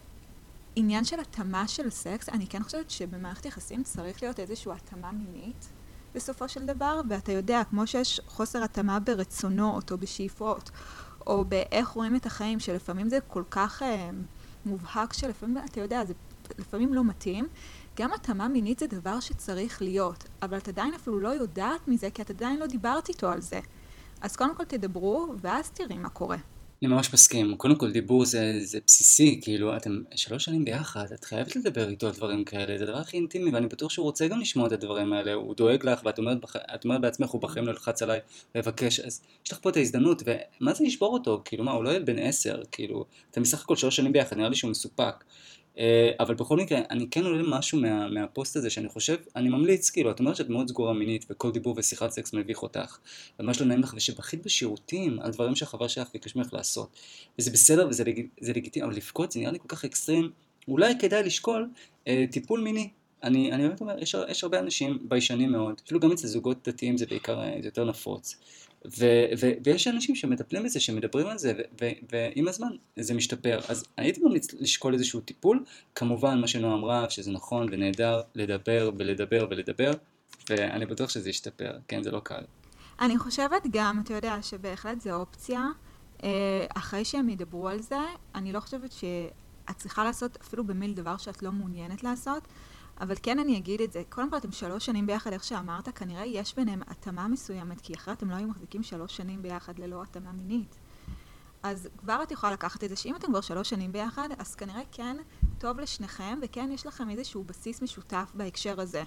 עניין 0.77 1.05
של 1.05 1.21
התאמה 1.21 1.69
של 1.69 1.91
סקס, 1.91 2.29
אני 2.29 2.47
כן 2.47 2.63
חושבת 2.63 2.91
שבמערכת 2.91 3.47
יחסים 3.47 3.83
צריך 3.83 4.23
להיות 4.23 4.41
איזושהי 4.41 4.73
התאמה 4.73 5.13
מינית 5.13 5.69
בסופו 6.15 6.49
של 6.49 6.67
דבר, 6.67 7.01
ואתה 7.09 7.33
יודע, 7.33 7.63
כמו 7.71 7.87
שיש 7.87 8.21
חוסר 8.27 8.65
התאמה 8.65 9.01
ברצונות 9.01 9.93
או 9.93 9.99
בשאיפות, 9.99 10.71
או 11.27 11.45
באיך 11.45 11.89
רואים 11.89 12.17
את 12.17 12.27
החיים, 12.27 12.61
שלפעמים 12.61 13.09
זה 13.09 13.19
כל 13.29 13.43
כך 13.51 13.83
אה, 13.83 14.11
מובהק 14.67 15.13
שלפעמים, 15.13 15.59
אתה 15.65 15.81
יודע, 15.81 16.05
זה 16.05 16.15
לפעמים 16.59 16.95
לא 16.95 17.05
מתאים, 17.05 17.49
גם 17.97 18.13
התאמה 18.13 18.49
מינית 18.49 18.79
זה 18.79 18.87
דבר 18.87 19.21
שצריך 19.21 19.83
להיות, 19.83 20.25
אבל 20.43 20.59
את 20.59 20.69
עדיין 20.69 20.95
אפילו 20.95 21.21
לא 21.21 21.29
יודעת 21.29 21.89
מזה, 21.89 22.11
כי 22.11 22.23
את 22.23 22.31
עדיין 22.31 22.59
לא 22.59 22.67
דיברת 22.67 23.09
איתו 23.09 23.29
על 23.29 23.41
זה. 23.41 23.61
אז 24.21 24.37
קודם 24.37 24.55
כל 24.55 24.65
תדברו, 24.65 25.27
ואז 25.41 25.71
תראי 25.71 25.99
מה 25.99 26.09
קורה. 26.09 26.37
אני 26.83 26.91
ממש 26.91 27.15
מסכים. 27.15 27.57
קודם 27.57 27.77
כל 27.77 27.91
דיבור 27.93 28.25
זה, 28.25 28.53
זה 28.63 28.79
בסיסי, 28.87 29.41
כאילו 29.43 29.77
אתם 29.77 30.03
שלוש 30.15 30.45
שנים 30.45 30.65
ביחד, 30.65 31.07
את 31.15 31.25
חייבת 31.25 31.57
לדבר 31.57 31.89
איתו 31.89 32.07
על 32.07 32.13
דברים 32.13 32.45
כאלה, 32.45 32.79
זה 32.79 32.85
הדבר 32.85 32.99
הכי 32.99 33.17
אינטימי 33.17 33.51
ואני 33.51 33.67
בטוח 33.67 33.91
שהוא 33.91 34.05
רוצה 34.05 34.29
גם 34.29 34.41
לשמוע 34.41 34.67
את 34.67 34.73
הדברים 34.73 35.13
האלה, 35.13 35.35
הוא 35.35 35.55
דואג 35.55 35.87
לך 35.87 36.01
ואת 36.05 36.19
אומרת, 36.19 36.41
בח... 36.41 36.57
אומרת 36.85 37.01
בעצמך 37.01 37.31
הוא 37.31 37.41
בחיים 37.41 37.67
לא 37.67 37.71
ילחץ 37.71 38.03
עליי 38.03 38.21
לבקש, 38.55 39.01
אז 39.01 39.23
יש 39.47 39.53
לך 39.53 39.59
פה 39.63 39.71
את 39.71 39.77
ההזדמנות 39.77 40.23
ומה 40.27 40.75
זה 40.75 40.85
לשבור 40.85 41.13
אותו, 41.13 41.43
כאילו 41.45 41.65
מה 41.65 41.73
הוא 41.73 41.85
לא 41.85 41.91
ילד 41.91 42.07
בן 42.07 42.19
עשר, 42.19 42.63
כאילו 42.73 43.05
אתם 43.31 43.43
בסך 43.43 43.63
הכל 43.63 43.77
שלוש 43.77 43.97
שנים 43.97 44.13
ביחד, 44.13 44.37
נראה 44.37 44.49
לי 44.49 44.57
שהוא 44.57 44.71
מסופק. 44.71 45.25
אה, 45.79 46.11
אבל 46.21 46.35
בכל 46.35 46.57
מקרה, 46.57 46.79
אני 46.91 47.11
כן 47.11 47.25
עולה 47.25 47.43
משהו 47.59 47.81
מה, 47.81 48.09
מהפוסט 48.09 48.57
הזה 48.57 48.71
שאני 48.71 48.89
חושב, 48.89 49.17
אני 49.37 49.49
ממליץ, 49.49 49.91
כאילו, 49.91 50.11
את 50.11 50.21
אומרת 50.21 50.37
שאת 50.37 50.49
מאוד 50.49 50.69
סגורה 50.69 50.93
מינית 50.93 51.27
וכל 51.31 51.51
דיבור 51.51 51.75
ושיחת 51.79 52.11
סקס 52.11 52.35
מביך 52.35 52.63
אותך, 52.63 52.99
ומה 53.41 53.55
שלא 53.55 53.67
נעים 53.67 53.81
לך, 53.81 53.95
ושבכית 53.97 54.45
בשירותים 54.45 55.21
על 55.21 55.31
דברים 55.31 55.55
שהחבר 55.55 55.89
שלך 55.89 56.09
ביקש 56.13 56.37
ממך 56.37 56.53
לעשות. 56.53 56.89
וזה 57.39 57.51
בסדר 57.51 57.89
וזה 57.89 58.05
לג... 58.05 58.27
לגיטימי, 58.43 58.87
אבל 58.87 58.95
לבכות 58.95 59.33
זה 59.33 59.41
נראה 59.41 59.53
לי 59.53 59.59
כל 59.59 59.69
כך 59.69 59.85
אקסטרים, 59.85 60.31
אולי 60.69 60.95
כדאי 60.99 61.23
לשקול 61.23 61.69
אה, 62.09 62.25
טיפול 62.31 62.61
מיני. 62.61 62.89
אני, 63.23 63.53
אני 63.53 63.69
באמת 63.69 63.81
אומר, 63.81 63.99
יש, 63.99 64.17
יש 64.29 64.45
הרבה 64.45 64.59
אנשים 64.59 64.99
ביישנים 65.09 65.53
מאוד, 65.53 65.81
אפילו 65.85 66.01
גם 66.01 66.13
אצל 66.13 66.27
זוגות 66.27 66.69
דתיים 66.69 66.97
זה 66.97 67.07
בעיקר, 67.07 67.41
אה, 67.41 67.57
זה 67.61 67.69
יותר 67.69 67.85
נפוץ. 67.85 68.37
ו, 68.99 69.07
ו, 69.41 69.51
ויש 69.65 69.89
אנשים 69.89 70.15
שמטפלים 70.15 70.63
בזה, 70.65 70.81
שמדברים 70.81 71.27
על 71.27 71.39
זה, 71.39 71.53
ו, 71.59 71.61
ו, 71.81 71.87
ועם 72.13 72.49
הזמן 72.49 72.69
זה 72.97 73.15
משתפר. 73.15 73.61
אז 73.69 73.85
הייתי 73.97 74.21
ממליץ 74.25 74.55
לשקול 74.55 74.95
איזשהו 74.95 75.21
טיפול, 75.21 75.65
כמובן 75.95 76.41
מה 76.41 76.47
שנועה 76.47 76.75
אמרה, 76.75 77.11
שזה 77.11 77.31
נכון 77.31 77.67
ונהדר 77.71 78.21
לדבר 78.35 78.91
ולדבר 78.99 79.47
ולדבר, 79.51 79.91
ואני 80.51 80.87
בטוח 80.87 81.11
שזה 81.11 81.31
ישתפר, 81.31 81.79
כן, 81.89 82.03
זה 82.03 82.11
לא 82.11 82.21
קל. 82.21 82.43
אני 83.01 83.19
חושבת 83.19 83.63
גם, 83.71 84.01
אתה 84.05 84.15
יודע, 84.15 84.37
שבהחלט 84.43 85.01
זו 85.01 85.15
אופציה. 85.15 85.67
אה, 86.25 86.67
אחרי 86.75 87.05
שהם 87.05 87.29
ידברו 87.29 87.69
על 87.69 87.83
זה, 87.83 88.01
אני 88.35 88.53
לא 88.53 88.61
חושבת 88.61 88.93
שאת 88.93 89.77
צריכה 89.77 90.05
לעשות 90.05 90.39
אפילו 90.41 90.65
במיל 90.65 90.95
דבר 90.95 91.17
שאת 91.17 91.43
לא 91.43 91.53
מעוניינת 91.53 92.05
לעשות, 92.05 92.43
אבל 93.01 93.15
כן 93.23 93.39
אני 93.39 93.59
אגיד 93.59 93.81
את 93.81 93.93
זה. 93.93 94.03
קודם 94.09 94.31
כל, 94.31 94.37
אתם 94.37 94.53
שלוש 94.53 94.87
שנים 94.87 95.07
ביחד, 95.07 95.33
איך 95.33 95.45
שאמרת, 95.45 95.89
כנראה 95.99 96.27
יש 96.27 96.55
ביניהם 96.55 96.83
התאמה 96.87 97.29
מסוימת, 97.29 97.81
כי 97.81 97.95
אחרת 97.95 98.23
הם 98.23 98.31
לא 98.31 98.35
היו 98.35 98.49
מחזיקים 98.49 98.83
שלוש 98.83 99.17
שנים 99.17 99.43
ביחד 99.43 99.79
ללא 99.79 100.03
התאמה 100.03 100.33
מינית. 100.33 100.77
אז 101.63 101.89
כבר 101.97 102.23
את 102.23 102.31
יכולה 102.31 102.53
לקחת 102.53 102.85
את 102.85 102.89
זה, 102.89 102.97
שאם 102.97 103.17
אתם 103.17 103.27
כבר 103.27 103.41
שלוש 103.41 103.71
שנים 103.71 103.93
ביחד, 103.93 104.29
אז 104.39 104.55
כנראה 104.55 104.83
כן 104.93 105.17
טוב 105.59 105.81
לשניכם, 105.81 106.39
וכן 106.43 106.71
יש 106.73 106.87
לכם 106.87 107.11
איזשהו 107.11 107.45
בסיס 107.45 107.83
משותף 107.83 108.33
בהקשר 108.35 108.81
הזה. 108.81 109.03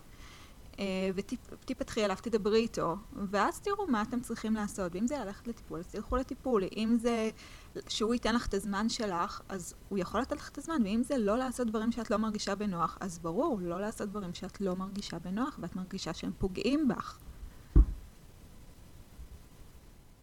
אה, 0.80 1.10
ותפתחי 1.16 2.06
אליו, 2.06 2.18
תדברי 2.22 2.60
איתו, 2.60 2.96
ואז 3.32 3.60
תראו 3.60 3.88
מה 3.88 4.02
אתם 4.02 4.20
צריכים 4.20 4.54
לעשות. 4.54 4.96
ואם 4.96 5.08
זה 5.08 5.18
ללכת 5.18 5.48
לטיפול, 5.48 5.80
אז 5.80 5.88
תלכו 5.88 6.16
לטיפול. 6.16 6.64
אם 6.78 6.98
זה 7.00 7.30
שהוא 7.90 8.14
ייתן 8.14 8.36
לך 8.36 8.48
את 8.48 8.54
הזמן 8.54 8.90
שלך, 8.90 9.42
אז 9.50 9.74
הוא 9.90 10.00
יכול 10.00 10.22
לתת 10.22 10.38
לך 10.38 10.50
את 10.50 10.58
הזמן. 10.58 10.82
ואם 10.84 11.02
זה 11.04 11.18
לא 11.18 11.38
לעשות 11.38 11.68
דברים 11.68 11.92
שאת 11.92 12.12
לא 12.12 12.18
מרגישה 12.18 12.56
בנוח, 12.56 12.98
אז 13.00 13.20
ברור, 13.20 13.60
לא 13.62 13.82
לעשות 13.82 14.10
דברים 14.10 14.34
שאת 14.34 14.62
לא 14.62 14.76
מרגישה 14.76 15.20
בנוח, 15.20 15.60
ואת 15.62 15.76
מרגישה 15.76 16.14
שהם 16.14 16.32
פוגעים 16.38 16.88
בך. 16.88 17.18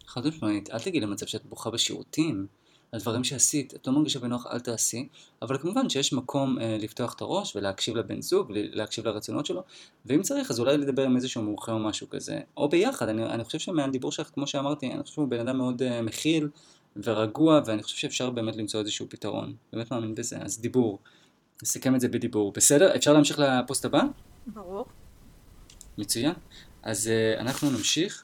חד 0.07 0.27
משמעית, 0.27 0.69
אל 0.69 0.79
תגידי 0.79 0.99
למצב 0.99 1.25
שאת 1.25 1.45
בוכה 1.45 1.69
בשירותים. 1.69 2.47
על 2.91 2.99
דברים 2.99 3.23
שעשית, 3.23 3.75
את 3.75 3.87
לא 3.87 3.93
מרגישה 3.93 4.19
בנוח 4.19 4.47
אל 4.47 4.59
תעשי, 4.59 5.07
אבל 5.41 5.57
כמובן 5.57 5.89
שיש 5.89 6.13
מקום 6.13 6.59
אה, 6.59 6.77
לפתוח 6.79 7.13
את 7.13 7.21
הראש 7.21 7.55
ולהקשיב 7.55 7.95
לבן 7.95 8.21
זוג, 8.21 8.51
להקשיב 8.51 9.07
לרצונות 9.07 9.45
שלו, 9.45 9.63
ואם 10.05 10.21
צריך 10.21 10.51
אז 10.51 10.59
אולי 10.59 10.77
לדבר 10.77 11.03
עם 11.03 11.15
איזשהו 11.15 11.41
מומחה 11.41 11.71
או 11.71 11.79
משהו 11.79 12.09
כזה, 12.09 12.39
או 12.57 12.69
ביחד, 12.69 13.09
אני, 13.09 13.25
אני 13.25 13.43
חושב 13.43 13.59
שמהדיבור 13.59 14.11
שלך, 14.11 14.29
כמו 14.33 14.47
שאמרתי, 14.47 14.93
אני 14.93 15.03
חושב 15.03 15.13
שהוא 15.13 15.27
בן 15.27 15.39
אדם 15.39 15.57
מאוד 15.57 15.81
אה, 15.81 16.01
מכיל 16.01 16.49
ורגוע, 16.95 17.61
ואני 17.65 17.83
חושב 17.83 17.97
שאפשר 17.97 18.29
באמת 18.29 18.55
למצוא 18.55 18.79
איזשהו 18.79 19.05
פתרון, 19.09 19.55
באמת 19.73 19.91
מאמין 19.91 20.15
בזה, 20.15 20.37
אז 20.37 20.61
דיבור, 20.61 20.99
נסכם 21.63 21.95
את 21.95 22.01
זה 22.01 22.07
בדיבור, 22.07 22.51
בסדר? 22.51 22.95
אפשר 22.95 23.13
להמשיך 23.13 23.39
לפוסט 23.39 23.85
הבא? 23.85 24.01
ברור. 24.47 24.85
מצוין, 25.97 26.33
אז 26.83 27.07
אה, 27.07 27.39
אנחנו 27.39 27.71
נמשיך. 27.71 28.23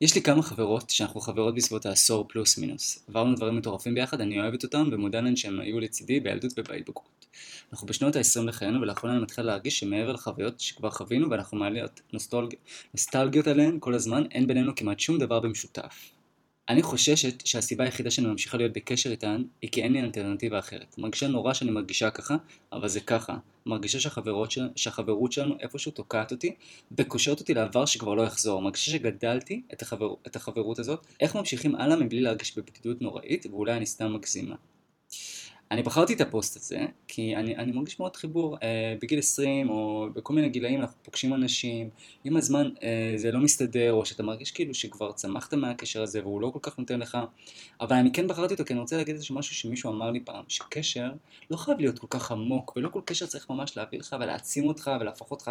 יש 0.00 0.14
לי 0.14 0.22
כמה 0.22 0.42
חברות 0.42 0.90
שאנחנו 0.90 1.20
חברות 1.20 1.54
בסביבות 1.54 1.86
העשור 1.86 2.28
פלוס 2.28 2.58
מינוס. 2.58 3.04
עברנו 3.08 3.36
דברים 3.36 3.56
מטורפים 3.56 3.94
ביחד, 3.94 4.20
אני 4.20 4.40
אוהבת 4.40 4.64
אותן 4.64 4.88
ומודה 4.92 5.20
להן 5.20 5.36
שהן 5.36 5.60
היו 5.60 5.80
לצידי 5.80 6.20
בילדות 6.20 6.52
ובהתבגרות. 6.56 7.26
אנחנו 7.72 7.86
בשנות 7.86 8.16
ה-20 8.16 8.42
לחיינו 8.44 8.80
ולאחרונה 8.80 9.14
אני 9.14 9.22
מתחיל 9.22 9.44
להרגיש 9.44 9.78
שמעבר 9.78 10.12
לחוויות 10.12 10.60
שכבר 10.60 10.90
חווינו 10.90 11.30
ואנחנו 11.30 11.58
מעלות 11.58 12.00
נוסטלג... 12.12 12.54
נוסטלגיות 12.94 13.46
עליהן 13.46 13.76
כל 13.80 13.94
הזמן, 13.94 14.22
אין 14.30 14.46
בינינו 14.46 14.72
כמעט 14.76 15.00
שום 15.00 15.18
דבר 15.18 15.40
במשותף. 15.40 16.10
אני 16.68 16.82
חוששת 16.82 17.46
שהסיבה 17.46 17.84
היחידה 17.84 18.10
שאני 18.10 18.26
ממשיכה 18.26 18.56
להיות 18.56 18.72
בקשר 18.72 19.10
איתן 19.10 19.42
היא 19.62 19.70
כי 19.70 19.82
אין 19.82 19.92
לי 19.92 20.00
אלטרנטיבה 20.00 20.58
אחרת. 20.58 20.94
מרגישה 20.98 21.28
נורא 21.28 21.54
שאני 21.54 21.70
מרגישה 21.70 22.10
ככה, 22.10 22.36
אבל 22.72 22.88
זה 22.88 23.00
ככה. 23.00 23.36
מרגישה 23.66 24.00
שהחברות 24.00 24.50
של... 24.50 24.68
שהחברות 24.76 25.32
שלנו 25.32 25.54
איפשהו 25.60 25.92
תוקעת 25.92 26.32
אותי 26.32 26.54
וקושרת 26.98 27.40
אותי 27.40 27.54
לעבר 27.54 27.86
שכבר 27.86 28.14
לא 28.14 28.22
יחזור. 28.22 28.62
מרגישה 28.62 28.90
שגדלתי 28.90 29.62
את, 29.72 29.82
החבר... 29.82 30.14
את 30.26 30.36
החברות 30.36 30.78
הזאת. 30.78 31.06
איך 31.20 31.36
ממשיכים 31.36 31.74
הלאה 31.74 31.96
מבלי 31.96 32.20
להרגיש 32.20 32.58
בבדידות 32.58 33.02
נוראית 33.02 33.46
ואולי 33.50 33.72
אני 33.72 33.86
סתם 33.86 34.12
מגזימה. 34.12 34.56
אני 35.70 35.82
בחרתי 35.82 36.14
את 36.14 36.20
הפוסט 36.20 36.56
הזה, 36.56 36.78
כי 37.08 37.36
אני, 37.36 37.56
אני 37.56 37.72
מרגיש 37.72 38.00
מאוד 38.00 38.16
חיבור. 38.16 38.56
אה, 38.62 38.94
בגיל 39.02 39.18
20 39.18 39.70
או 39.70 40.06
בכל 40.14 40.34
מיני 40.34 40.48
גילאים 40.48 40.80
אנחנו 40.80 40.96
פוגשים 41.02 41.34
אנשים, 41.34 41.90
עם 42.24 42.36
הזמן 42.36 42.70
אה, 42.82 43.12
זה 43.16 43.32
לא 43.32 43.40
מסתדר, 43.40 43.92
או 43.92 44.06
שאתה 44.06 44.22
מרגיש 44.22 44.50
כאילו 44.50 44.74
שכבר 44.74 45.12
צמחת 45.12 45.54
מהקשר 45.54 46.02
הזה 46.02 46.22
והוא 46.22 46.40
לא 46.40 46.50
כל 46.50 46.58
כך 46.62 46.78
נותן 46.78 47.00
לך, 47.00 47.18
אבל 47.80 47.96
אני 47.96 48.12
כן 48.12 48.28
בחרתי 48.28 48.54
אותו 48.54 48.64
כי 48.64 48.72
אני 48.72 48.80
רוצה 48.80 48.96
להגיד 48.96 49.14
איזה 49.14 49.26
משהו 49.30 49.54
שמישהו 49.54 49.90
אמר 49.90 50.10
לי 50.10 50.20
פעם, 50.20 50.44
שקשר 50.48 51.10
לא 51.50 51.56
חייב 51.56 51.78
להיות 51.78 51.98
כל 51.98 52.06
כך 52.10 52.32
עמוק, 52.32 52.76
ולא 52.76 52.88
כל 52.88 53.00
קשר 53.04 53.26
צריך 53.26 53.50
ממש 53.50 53.76
להביא 53.76 53.98
לך 53.98 54.16
ולהעצים 54.20 54.68
אותך 54.68 54.90
ולהפוך 55.00 55.30
אותך 55.30 55.50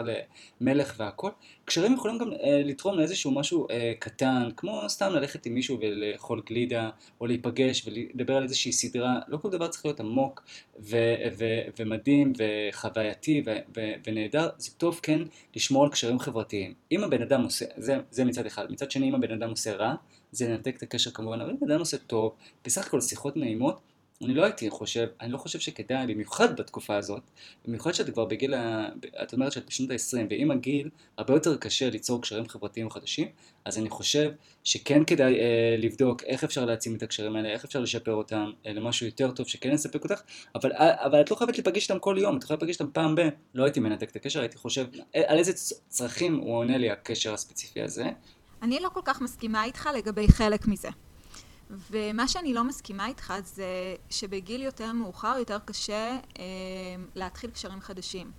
למלך 0.62 0.96
והכל. 0.98 1.30
קשרים 1.66 1.94
יכולים 1.94 2.18
גם 2.18 2.32
אה, 2.32 2.62
לתרום 2.66 2.98
לאיזשהו 2.98 3.32
משהו 3.32 3.68
אה, 3.70 3.94
קטן, 4.00 4.50
כמו 4.58 4.82
סתם 4.88 5.12
ללכת 5.12 5.46
עם 5.46 5.54
מישהו 5.54 5.78
ולאכול 5.82 6.42
גלידה, 6.46 6.90
או 7.22 7.26
להיפגש 7.26 7.88
ולדבר 7.88 8.38
על 8.38 8.44
איזושהי 8.44 8.72
סדרה, 8.72 9.20
לא 9.28 9.38
כל 9.38 9.50
דבר 9.50 9.68
צריך 9.68 9.86
להיות 9.86 10.00
עמוק 10.08 10.44
ו- 10.80 11.16
ו- 11.38 11.62
ומדהים 11.80 12.34
וחווייתי 12.38 13.44
ו- 13.46 13.58
ו- 13.78 13.94
ונהדר, 14.08 14.50
זה 14.58 14.72
טוב 14.78 15.00
כן 15.04 15.22
לשמור 15.56 15.84
על 15.84 15.90
קשרים 15.90 16.20
חברתיים. 16.20 16.74
אם 16.92 17.04
הבן 17.04 17.22
אדם 17.22 17.44
עושה, 17.44 17.66
זה, 17.78 17.98
זה 18.12 18.26
מצד 18.26 18.46
אחד, 18.46 18.72
מצד 18.72 18.92
שני 18.92 19.10
אם 19.10 19.16
הבן 19.16 19.32
אדם 19.32 19.50
עושה 19.50 19.76
רע, 19.76 19.96
זה 20.32 20.46
ינתק 20.46 20.76
את 20.78 20.84
הקשר 20.84 21.12
כמובן, 21.12 21.42
אבל 21.42 21.50
אם 21.50 21.58
הבן 21.62 21.72
אדם 21.72 21.80
עושה 21.80 21.98
טוב, 21.98 22.36
בסך 22.66 22.88
הכל 22.88 23.02
שיחות 23.02 23.38
נעימות, 23.38 23.80
אני 24.24 24.34
לא 24.34 24.44
הייתי 24.44 24.70
חושב, 24.70 25.08
אני 25.22 25.32
לא 25.32 25.38
חושב 25.38 25.60
שכדאי, 25.60 26.08
במיוחד 26.08 26.60
בתקופה 26.60 26.96
הזאת, 26.96 27.22
במיוחד 27.66 27.92
שאת 27.92 28.10
כבר 28.10 28.26
בגיל, 28.26 28.54
ה... 28.54 28.90
את 29.24 29.34
אומרת 29.34 29.52
שאת 29.52 29.66
בשנות 29.66 29.92
ה-20, 29.92 30.18
ועם 30.30 30.52
הגיל 30.52 30.90
הרבה 31.18 31.34
יותר 31.34 31.58
קשה 31.58 31.90
ליצור 31.90 32.22
קשרים 32.22 32.48
חברתיים 32.48 32.90
חדשים, 32.90 33.28
אז 33.66 33.78
אני 33.78 33.90
חושב 33.90 34.32
שכן 34.64 35.04
כדאי 35.06 35.40
אה, 35.40 35.76
לבדוק 35.78 36.24
איך 36.24 36.44
אפשר 36.44 36.66
להעצים 36.66 36.96
את 36.96 37.04
הקשרים 37.04 37.36
האלה, 37.36 37.50
איך 37.50 37.66
אפשר 37.66 37.80
לשפר 37.80 38.14
אותם 38.14 38.52
אה, 38.66 38.74
למשהו 38.74 39.06
יותר 39.06 39.32
טוב 39.32 39.48
שכן 39.48 39.72
יספק 39.72 40.04
אותך, 40.04 40.22
אבל, 40.56 40.72
אה, 40.72 41.06
אבל 41.06 41.22
את 41.22 41.32
לא 41.32 41.36
חייבת 41.36 41.54
להיפגש 41.58 41.84
איתם 41.84 42.00
כל 42.00 42.16
יום, 42.20 42.38
את 42.38 42.44
יכולה 42.44 42.58
להיפגש 42.62 42.82
איתם 42.82 42.92
פעם 42.92 43.16
ב... 43.16 43.22
לא 43.54 43.64
הייתי 43.64 43.80
מנתק 43.80 44.10
את 44.10 44.16
הקשר, 44.16 44.40
הייתי 44.40 44.58
חושב 44.58 44.86
אה, 45.16 45.22
על 45.28 45.38
איזה 45.38 45.54
צרכים 45.88 46.36
הוא 46.36 46.56
עונה 46.56 46.78
לי 46.78 46.92
הקשר 46.92 47.34
הספציפי 47.34 47.82
הזה. 47.82 48.06
אני 48.62 48.80
לא 48.80 48.90
כל 48.90 49.02
כך 49.06 49.22
מסכימה 49.22 49.64
איתך 49.64 49.90
לגבי 49.98 50.28
חלק 50.28 50.68
מזה. 50.68 50.90
ומה 51.70 52.28
שאני 52.28 52.54
לא 52.54 52.64
מסכימה 52.64 53.08
איתך 53.08 53.34
זה 53.44 53.96
שבגיל 54.10 54.62
יותר 54.64 54.92
מאוחר 54.92 55.36
יותר 55.40 55.60
קשה 55.66 56.18
אה, 56.40 56.44
להתחיל 57.16 57.50
קשרים 57.50 57.82
חדשים. 57.82 58.32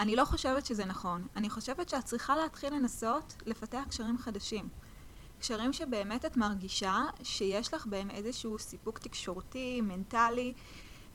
אני 0.00 0.16
לא 0.16 0.24
חושבת 0.24 0.66
שזה 0.66 0.84
נכון. 0.84 1.26
אני 1.36 1.50
חושבת 1.50 1.88
שאת 1.88 2.04
צריכה 2.04 2.36
להתחיל 2.36 2.74
לנסות 2.74 3.34
לפתח 3.46 3.82
קשרים 3.88 4.18
חדשים. 4.18 4.68
קשרים 5.38 5.72
שבאמת 5.72 6.24
את 6.24 6.36
מרגישה 6.36 7.02
שיש 7.22 7.74
לך 7.74 7.86
בהם 7.86 8.10
איזשהו 8.10 8.58
סיפוק 8.58 8.98
תקשורתי, 8.98 9.80
מנטלי, 9.80 10.52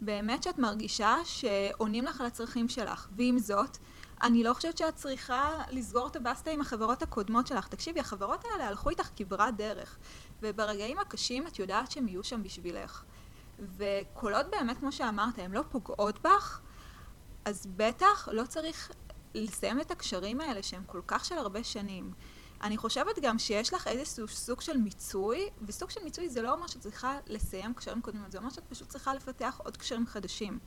באמת 0.01 0.43
שאת 0.43 0.59
מרגישה 0.59 1.15
שעונים 1.23 2.05
לך 2.05 2.21
על 2.21 2.27
הצרכים 2.27 2.69
שלך. 2.69 3.07
ועם 3.15 3.39
זאת, 3.39 3.77
אני 4.23 4.43
לא 4.43 4.53
חושבת 4.53 4.77
שאת 4.77 4.95
צריכה 4.95 5.63
לסגור 5.71 6.07
את 6.07 6.15
הבסטה 6.15 6.51
עם 6.51 6.61
החברות 6.61 7.01
הקודמות 7.01 7.47
שלך. 7.47 7.67
תקשיבי, 7.67 7.99
החברות 7.99 8.45
האלה 8.45 8.67
הלכו 8.67 8.89
איתך 8.89 9.09
כברת 9.15 9.57
דרך. 9.57 9.97
וברגעים 10.41 10.99
הקשים 10.99 11.47
את 11.47 11.59
יודעת 11.59 11.91
שהם 11.91 12.07
יהיו 12.07 12.23
שם 12.23 12.43
בשבילך. 12.43 13.03
וכל 13.77 14.33
עוד 14.33 14.51
באמת, 14.51 14.77
כמו 14.77 14.91
שאמרת, 14.91 15.39
הן 15.39 15.51
לא 15.51 15.61
פוגעות 15.69 16.19
בך, 16.21 16.61
אז 17.45 17.67
בטח 17.75 18.27
לא 18.31 18.45
צריך 18.45 18.91
לסיים 19.35 19.81
את 19.81 19.91
הקשרים 19.91 20.41
האלה 20.41 20.63
שהם 20.63 20.83
כל 20.85 21.01
כך 21.07 21.25
של 21.25 21.37
הרבה 21.37 21.63
שנים. 21.63 22.13
אני 22.63 22.77
חושבת 22.77 23.19
גם 23.21 23.39
שיש 23.39 23.73
לך 23.73 23.87
איזשהו 23.87 24.27
סוג 24.27 24.61
של 24.61 24.77
מיצוי, 24.77 25.49
וסוג 25.61 25.89
של 25.89 26.03
מיצוי 26.03 26.29
זה 26.29 26.41
לא 26.41 26.53
אומר 26.53 26.67
שאת 26.67 26.81
צריכה 26.81 27.17
לסיים 27.27 27.73
קשרים 27.73 28.01
קודמים, 28.01 28.31
זה 28.31 28.37
אומר 28.37 28.49
שאת 28.49 28.63
פשוט 28.69 28.89
צריכה 28.89 29.13
לפתח 29.13 29.61
עוד 29.63 29.77
קשרים 29.77 30.07
חדשים. 30.07 30.59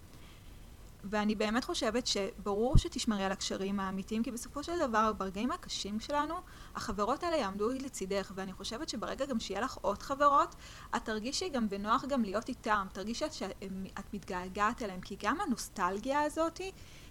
ואני 1.11 1.35
באמת 1.35 1.65
חושבת 1.65 2.07
שברור 2.07 2.79
שתשמרי 2.79 3.25
על 3.25 3.33
הקשרים 3.33 3.81
האמיתיים, 3.81 4.23
כי 4.23 4.31
בסופו 4.31 4.63
של 4.65 4.79
דבר, 4.79 5.13
ברגעים 5.13 5.53
הקשים 5.53 6.01
שלנו, 6.01 6.35
החברות 6.75 7.23
האלה 7.23 7.37
יעמדו 7.37 7.69
לצידך, 7.69 8.33
ואני 8.35 8.53
חושבת 8.53 8.89
שברגע 8.89 9.27
גם 9.27 9.41
שיהיה 9.41 9.61
לך 9.61 9.79
עוד 9.81 10.03
חברות, 10.03 10.55
את 10.97 11.05
תרגישי 11.05 11.49
גם 11.49 11.69
בנוח 11.69 12.05
גם 12.05 12.23
להיות 12.23 12.49
איתם, 12.49 12.87
תרגישי 12.93 13.25
שאת 13.31 14.15
מתגעגעת 14.15 14.83
אליהם, 14.83 15.01
כי 15.01 15.17
גם 15.23 15.41
הנוסטלגיה 15.41 16.23
הזאת 16.23 16.61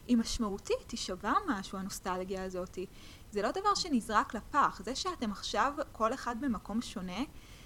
היא 0.08 0.18
משמעותית, 0.18 0.92
היא 0.92 1.00
שווה 1.00 1.34
משהו, 1.48 1.78
הנוסטלגיה 1.78 2.44
הזאת. 2.44 2.78
זה 3.32 3.42
לא 3.42 3.52
דבר 3.52 3.76
שנזרק 3.76 4.34
לפח, 4.34 4.82
זה 4.86 4.96
שאתם 4.96 5.32
עכשיו 5.32 5.74
כל 5.92 6.14
אחד 6.14 6.36
במקום 6.42 6.82
שונה, 6.82 7.24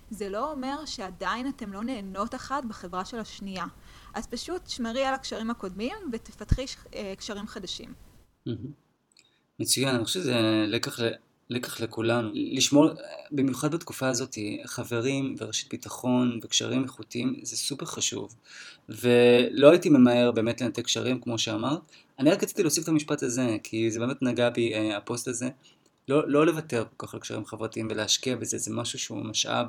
זה 0.09 0.29
לא 0.29 0.51
אומר 0.51 0.85
שעדיין 0.85 1.47
אתם 1.47 1.73
לא 1.73 1.83
נהנות 1.83 2.35
אחת 2.35 2.65
בחברה 2.65 3.05
של 3.05 3.19
השנייה. 3.19 3.65
אז 4.17 4.27
פשוט 4.27 4.67
שמרי 4.67 5.03
על 5.03 5.13
הקשרים 5.13 5.49
הקודמים 5.49 5.95
ותפתחי 6.13 6.65
אה, 6.95 7.13
קשרים 7.17 7.47
חדשים. 7.47 7.93
מצוין, 9.59 9.95
אני 9.95 10.05
חושב 10.05 10.19
שזה 10.19 10.65
לקח 10.67 10.99
לקח 11.49 11.81
לכולנו, 11.81 12.29
לשמור, 12.33 12.89
במיוחד 13.31 13.75
בתקופה 13.75 14.07
הזאת, 14.07 14.37
חברים 14.65 15.35
ורשת 15.37 15.69
ביטחון 15.69 16.39
וקשרים 16.43 16.83
איכותיים 16.83 17.35
זה 17.41 17.57
סופר 17.57 17.85
חשוב. 17.85 18.35
ולא 18.89 19.71
הייתי 19.71 19.89
ממהר 19.89 20.31
באמת 20.31 20.61
לנתק 20.61 20.85
קשרים 20.85 21.21
כמו 21.21 21.37
שאמרת, 21.37 21.79
אני 22.19 22.31
רק 22.31 22.43
רציתי 22.43 22.61
להוסיף 22.61 22.83
את 22.83 22.89
המשפט 22.89 23.23
הזה, 23.23 23.57
כי 23.63 23.91
זה 23.91 23.99
באמת 23.99 24.21
נגע 24.21 24.49
בי 24.49 24.73
אה, 24.73 24.97
הפוסט 24.97 25.27
הזה. 25.27 25.49
לא, 26.07 26.29
לא 26.29 26.45
לוותר 26.45 26.83
כל 26.97 27.07
כך 27.07 27.13
על 27.13 27.19
קשרים 27.19 27.45
חברתיים 27.45 27.87
ולהשקיע 27.91 28.35
בזה, 28.35 28.57
זה 28.57 28.73
משהו 28.73 28.99
שהוא 28.99 29.25
משאב 29.25 29.67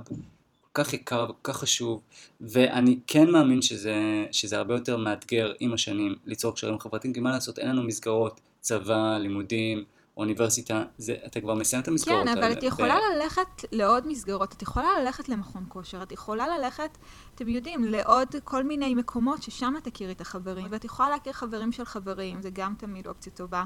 כך 0.85 0.93
יקר 0.93 1.27
וכל 1.29 1.53
כך 1.53 1.57
חשוב, 1.57 2.03
ואני 2.41 2.99
כן 3.07 3.31
מאמין 3.31 3.63
שזה, 3.63 3.95
שזה 4.33 4.59
הרבה 4.59 4.75
יותר 4.75 4.97
מאתגר 4.97 5.53
עם 5.61 5.73
השנים 5.73 6.15
ליצור 6.25 6.55
קשרים 6.55 6.79
חברתיים, 6.79 7.15
כי 7.15 7.21
מה 7.21 7.31
לעשות, 7.31 7.59
אין 7.59 7.69
לנו 7.69 7.83
מסגרות, 7.83 8.41
צבא, 8.61 9.19
לימודים, 9.19 9.85
אוניברסיטה, 10.17 10.85
זה, 10.99 11.17
אתה 11.27 11.41
כבר 11.41 11.55
מסיים 11.55 11.83
את 11.83 11.89
המסגרות 11.89 12.23
כן, 12.23 12.29
האלה. 12.29 12.47
אבל 12.47 12.53
את 12.53 12.63
יכולה 12.63 12.97
ב... 12.97 13.17
ללכת 13.17 13.65
לעוד 13.73 14.07
מסגרות, 14.07 14.53
את 14.53 14.63
יכולה 14.63 14.89
ללכת 15.01 15.29
למכון 15.29 15.65
כושר, 15.69 16.03
את 16.03 16.13
יכולה 16.13 16.59
ללכת, 16.59 16.99
אתם 17.35 17.49
יודעים, 17.49 17.85
לעוד 17.85 18.29
כל 18.45 18.65
מיני 18.65 18.95
מקומות 18.95 19.43
ששם 19.43 19.75
תכירי 19.83 20.13
את 20.13 20.21
החברים, 20.21 20.67
ואת 20.71 20.85
יכולה 20.85 21.11
להכיר 21.11 21.33
חברים 21.33 21.73
של 21.73 21.85
חברים, 21.85 22.43
זה 22.43 22.51
גם 22.53 22.75
תמיד 22.79 23.07
אופציה 23.07 23.33
טובה. 23.33 23.65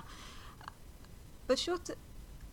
פשוט 1.47 1.90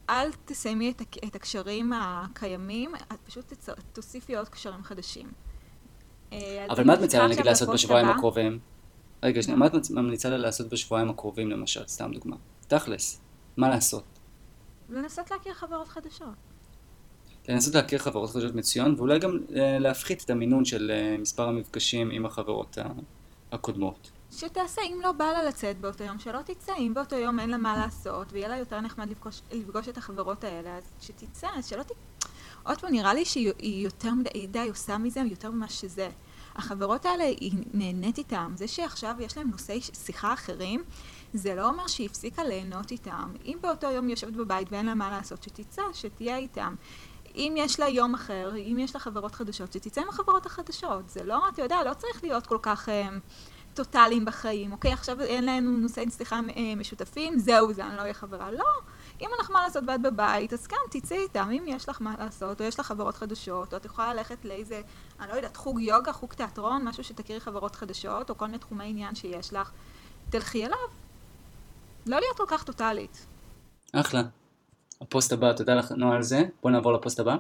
אל 0.10 0.30
תסיימי 0.46 0.92
את, 0.92 1.02
את 1.26 1.36
הקשרים 1.36 1.94
הקיימים, 1.94 2.96
את 2.96 3.20
פשוט 3.26 3.54
תצ... 3.54 3.70
תוסיפי 3.94 4.36
עוד 4.36 4.50
קשרים 4.50 4.84
חדשים. 4.84 5.32
אה, 6.34 6.66
אבל 6.70 6.84
מה 6.84 6.94
את 6.94 7.00
מציעה 7.00 7.28
נגיד 7.28 7.46
לעשות 7.46 7.70
בשבועיים 7.70 8.10
הקרובים? 8.10 8.60
רגע, 9.24 9.44
שנייה, 9.44 9.58
מה 9.58 9.68
את 9.68 9.74
ממליצה 9.90 10.30
לה 10.30 10.38
לעשות 10.38 10.70
בשבועיים 10.70 11.10
הקרובים 11.10 11.50
למשל, 11.50 11.88
סתם 11.88 12.12
דוגמה? 12.14 12.36
תכלס, 12.68 13.22
מה 13.58 13.70
לעשות? 13.70 14.04
לנסות 14.90 15.32
להכיר 15.32 15.54
חברות 15.54 15.88
חדשות. 15.88 16.28
לנסות 17.50 17.76
להכיר 17.76 18.00
חברות 18.00 18.30
חדשות 18.30 18.56
מצוין, 18.56 18.96
ואולי 18.98 19.20
גם 19.20 19.40
אה, 19.56 19.80
להפחית 19.80 20.24
את 20.24 20.30
המינון 20.30 20.66
של 20.66 20.92
אה, 20.92 21.18
מספר 21.18 21.48
המפגשים 21.48 22.12
עם 22.12 22.26
החברות 22.26 22.78
הקודמות. 23.52 24.12
שתעשה, 24.32 24.82
אם 24.82 25.00
לא 25.04 25.12
בא 25.12 25.26
לה 25.26 25.44
לצאת 25.44 25.82
באותו 25.82 26.04
יום, 26.04 26.20
שלא 26.20 26.40
תצא. 26.42 26.74
אם 26.78 26.94
באותו 26.94 27.16
יום 27.16 27.40
אין 27.40 27.50
לה 27.50 27.58
מה 27.58 27.78
לעשות, 27.78 28.28
ויהיה 28.32 28.48
לה 28.48 28.58
יותר 28.58 28.82
נחמד 28.82 29.10
לפגוש, 29.10 29.42
לפגוש 29.52 29.90
את 29.90 29.98
החברות 29.98 30.44
האלה, 30.44 30.78
אז 30.78 30.84
שתצא, 31.02 31.48
אז 31.56 31.68
שלא 31.68 31.84
ת... 31.84 31.92
עוד 32.64 32.82
פעם, 32.82 32.92
נראה 32.92 33.14
לי 33.14 33.26
שהיא 33.26 33.84
יותר 33.84 34.14
מדי, 34.14 34.48
די 34.48 34.70
עושה 34.70 34.98
מזה 34.98 35.20
יותר 35.20 35.52
ממה 35.52 35.70
שזה. 35.70 36.10
החברות 36.56 37.06
האלה, 37.06 37.24
היא 37.24 37.52
נהנית 37.74 38.18
איתם. 38.18 38.54
זה 38.56 38.68
שעכשיו 38.68 39.16
יש 39.20 39.38
להם 39.38 39.50
נושאי 39.50 39.82
שיחה 39.82 40.34
אחרים, 40.34 40.84
זה 41.34 41.56
לא 41.56 41.70
אומר 41.70 41.88
שהיא 41.88 42.06
הפסיקה 42.06 42.44
ליהנות 42.44 42.92
איתם. 42.92 43.34
אם 43.46 43.58
באותו 43.62 43.88
יום 43.88 44.06
היא 44.06 44.14
יושבת 44.14 44.34
בבית 44.34 44.72
ואין 44.72 44.86
לה 44.86 44.94
מה 44.94 45.10
לעשות, 45.10 45.44
שתצא, 45.44 45.82
שתהיה 45.94 46.38
איתם. 46.38 46.76
אם 47.40 47.54
יש 47.58 47.80
לה 47.80 47.90
יום 47.90 48.14
אחר, 48.14 48.52
אם 48.56 48.78
יש 48.80 48.96
לה 48.96 49.00
חברות 49.00 49.36
חדשות, 49.36 49.74
שתצא 49.74 50.02
עם 50.02 50.10
החברות 50.10 50.46
החדשות. 50.46 51.10
זה 51.10 51.24
לא, 51.24 51.50
אתה 51.54 51.62
יודע, 51.62 51.84
לא 51.84 51.94
צריך 51.94 52.24
להיות 52.24 52.48
כל 52.48 52.58
כך... 52.62 52.90
אה, 52.90 53.10
טוטאליים 53.74 54.26
בחיים, 54.26 54.72
אוקיי? 54.72 54.94
עכשיו 54.94 55.22
אין 55.22 55.46
לנו 55.46 55.78
נושאי 55.78 56.10
שיחה 56.18 56.40
אה, 56.56 56.76
משותפים, 56.78 57.40
זהו 57.40 57.74
זה, 57.74 57.86
אני 57.86 57.96
לא 57.96 58.02
אהיה 58.02 58.14
חברה. 58.14 58.52
לא. 58.52 58.66
אם 59.22 59.28
אין 59.28 59.40
לך 59.40 59.52
מה 59.52 59.64
לעשות 59.64 59.84
ואת 59.88 60.02
בבית, 60.02 60.54
אז 60.54 60.68
כן, 60.68 60.78
תצאי 60.92 61.18
איתם. 61.18 61.50
אם 61.52 61.64
יש 61.68 61.90
לך 61.90 62.02
מה 62.02 62.16
לעשות, 62.20 62.62
או 62.62 62.66
יש 62.66 62.80
לך 62.80 62.86
חברות 62.86 63.16
חדשות, 63.16 63.74
או 63.74 63.78
את 63.78 63.86
יכולה 63.86 64.14
ללכת 64.14 64.46
לאיזה, 64.46 64.82
אני 65.20 65.30
לא 65.30 65.34
יודעת, 65.34 65.58
חוג 65.58 65.82
יוגה, 65.82 66.14
חוג 66.14 66.34
תיאטרון, 66.34 66.84
משהו 66.84 67.04
שתכירי 67.04 67.40
חברות 67.40 67.76
חדשות, 67.76 68.30
או 68.30 68.38
כל 68.38 68.46
מיני 68.46 68.58
תחומי 68.58 68.86
עניין 68.86 69.16
שיש 69.16 69.54
לך, 69.54 69.72
תלכי 70.30 70.66
אליו. 70.66 70.78
לא 72.06 72.20
להיות 72.20 72.38
כל 72.38 72.46
כך 72.48 72.64
טוטאלית. 72.64 73.26
אחלה. 73.94 74.22
הפוסט 75.02 75.34
הבא, 75.34 75.54
תודה 75.54 75.76
לך 75.76 75.92
נועה 75.92 76.16
על 76.16 76.24
זה. 76.24 76.44
בוא 76.62 76.72
נעבור 76.72 76.94
לפוסט 76.94 77.20
הבא. 77.20 77.36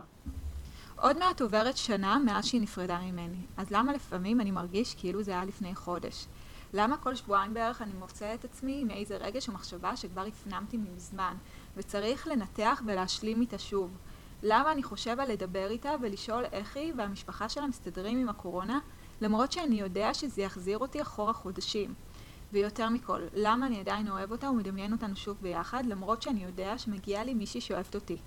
עוד 0.95 1.19
מעט 1.19 1.41
עוברת 1.41 1.77
שנה 1.77 2.19
מאז 2.25 2.45
שהיא 2.45 2.61
נפרדה 2.61 2.99
ממני, 2.99 3.41
אז 3.57 3.71
למה 3.71 3.93
לפעמים 3.93 4.41
אני 4.41 4.51
מרגיש 4.51 4.95
כאילו 4.95 5.23
זה 5.23 5.31
היה 5.31 5.45
לפני 5.45 5.75
חודש? 5.75 6.25
למה 6.73 6.97
כל 6.97 7.15
שבועיים 7.15 7.53
בערך 7.53 7.81
אני 7.81 7.93
מוצא 7.99 8.33
את 8.33 8.45
עצמי 8.45 8.81
עם 8.81 8.91
איזה 8.91 9.17
רגש 9.17 9.47
או 9.47 9.53
מחשבה 9.53 9.95
שכבר 9.95 10.21
הפנמתי 10.21 10.77
מזמן, 10.77 11.35
וצריך 11.77 12.27
לנתח 12.27 12.81
ולהשלים 12.85 13.41
איתה 13.41 13.57
שוב? 13.57 13.91
למה 14.43 14.71
אני 14.71 14.83
חושב 14.83 15.19
על 15.19 15.31
לדבר 15.31 15.67
איתה 15.69 15.91
ולשאול 16.01 16.45
איך 16.51 16.77
היא 16.77 16.93
והמשפחה 16.97 17.49
שלה 17.49 17.67
מסתדרים 17.67 18.19
עם 18.19 18.29
הקורונה, 18.29 18.79
למרות 19.21 19.51
שאני 19.51 19.79
יודע 19.79 20.13
שזה 20.13 20.41
יחזיר 20.41 20.77
אותי 20.77 21.01
אחורה 21.01 21.33
חודשים? 21.33 21.93
ויותר 22.53 22.89
מכל, 22.89 23.21
למה 23.33 23.67
אני 23.67 23.79
עדיין 23.79 24.09
אוהב 24.09 24.31
אותה 24.31 24.49
ומדמיין 24.49 24.91
אותנו 24.91 25.15
שוב 25.15 25.37
ביחד, 25.41 25.83
למרות 25.85 26.21
שאני 26.21 26.43
יודע 26.43 26.77
שמגיעה 26.77 27.23
לי 27.23 27.33
מישהי 27.33 27.61
שאוהבת 27.61 27.95
אותי? 27.95 28.17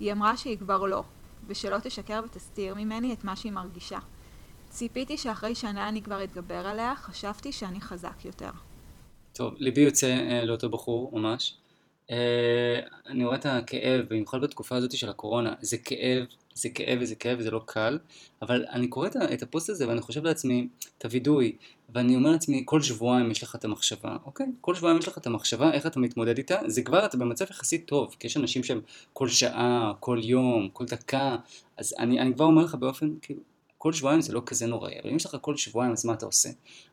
היא 0.00 0.12
אמרה 0.12 0.36
שהיא 0.36 0.58
כבר 0.58 0.84
לא, 0.84 1.02
ושלא 1.46 1.78
תשקר 1.78 2.20
ותסתיר 2.24 2.74
ממני 2.74 3.12
את 3.12 3.24
מה 3.24 3.36
שהיא 3.36 3.52
מרגישה. 3.52 3.98
ציפיתי 4.68 5.16
שאחרי 5.16 5.54
שנה 5.54 5.88
אני 5.88 6.02
כבר 6.02 6.24
אתגבר 6.24 6.66
עליה, 6.66 6.94
חשבתי 6.96 7.52
שאני 7.52 7.80
חזק 7.80 8.24
יותר. 8.24 8.50
טוב, 9.32 9.54
ליבי 9.58 9.80
יוצא 9.80 10.06
אה, 10.06 10.44
לאותו 10.44 10.68
בחור 10.68 11.18
ממש. 11.18 11.54
אה, 12.10 12.80
אני 13.06 13.24
רואה 13.24 13.36
את 13.36 13.46
הכאב, 13.46 14.04
במיוחד 14.10 14.40
בתקופה 14.40 14.76
הזאת 14.76 14.92
של 14.92 15.08
הקורונה, 15.08 15.54
זה 15.60 15.78
כאב, 15.78 16.24
זה 16.54 16.68
כאב 16.68 16.98
וזה 17.00 17.14
כאב 17.14 17.38
וזה 17.38 17.50
לא 17.50 17.60
קל, 17.66 17.98
אבל 18.42 18.64
אני 18.70 18.88
קורא 18.88 19.08
את 19.32 19.42
הפוסט 19.42 19.70
הזה 19.70 19.88
ואני 19.88 20.00
חושב 20.00 20.24
לעצמי, 20.24 20.68
את 20.98 21.04
הווידוי, 21.04 21.56
ואני 21.94 22.16
אומר 22.16 22.30
לעצמי, 22.30 22.62
כל 22.64 22.82
שבועיים 22.82 23.30
יש 23.30 23.42
לך 23.42 23.54
את 23.54 23.64
המחשבה, 23.64 24.16
אוקיי? 24.24 24.46
כל 24.60 24.74
שבועיים 24.74 24.98
יש 24.98 25.08
לך 25.08 25.18
את 25.18 25.26
המחשבה, 25.26 25.72
איך 25.72 25.86
אתה 25.86 26.00
מתמודד 26.00 26.38
איתה, 26.38 26.58
זה 26.66 26.82
כבר 26.82 27.06
אתה 27.06 27.16
במצב 27.16 27.44
יחסית 27.50 27.86
טוב, 27.86 28.16
כי 28.18 28.26
יש 28.26 28.36
אנשים 28.36 28.64
שהם 28.64 28.80
כל 29.12 29.28
שעה, 29.28 29.92
כל 30.00 30.20
יום, 30.22 30.68
כל 30.72 30.84
דקה, 30.84 31.36
אז 31.76 31.94
אני, 31.98 32.20
אני 32.20 32.34
כבר 32.34 32.44
אומר 32.44 32.64
לך 32.64 32.74
באופן, 32.74 33.10
כאילו, 33.22 33.40
כל 33.78 33.92
שבועיים 33.92 34.20
זה 34.20 34.32
לא 34.32 34.42
כזה 34.46 34.66
נוראי, 34.66 35.00
אבל 35.02 35.10
אם 35.10 35.16
יש 35.16 35.26
לך 35.26 35.36
כל 35.40 35.56
שבועיים 35.56 35.92
אז 35.92 36.06
מה 36.06 36.12
אתה 36.12 36.26
עושה? 36.26 36.48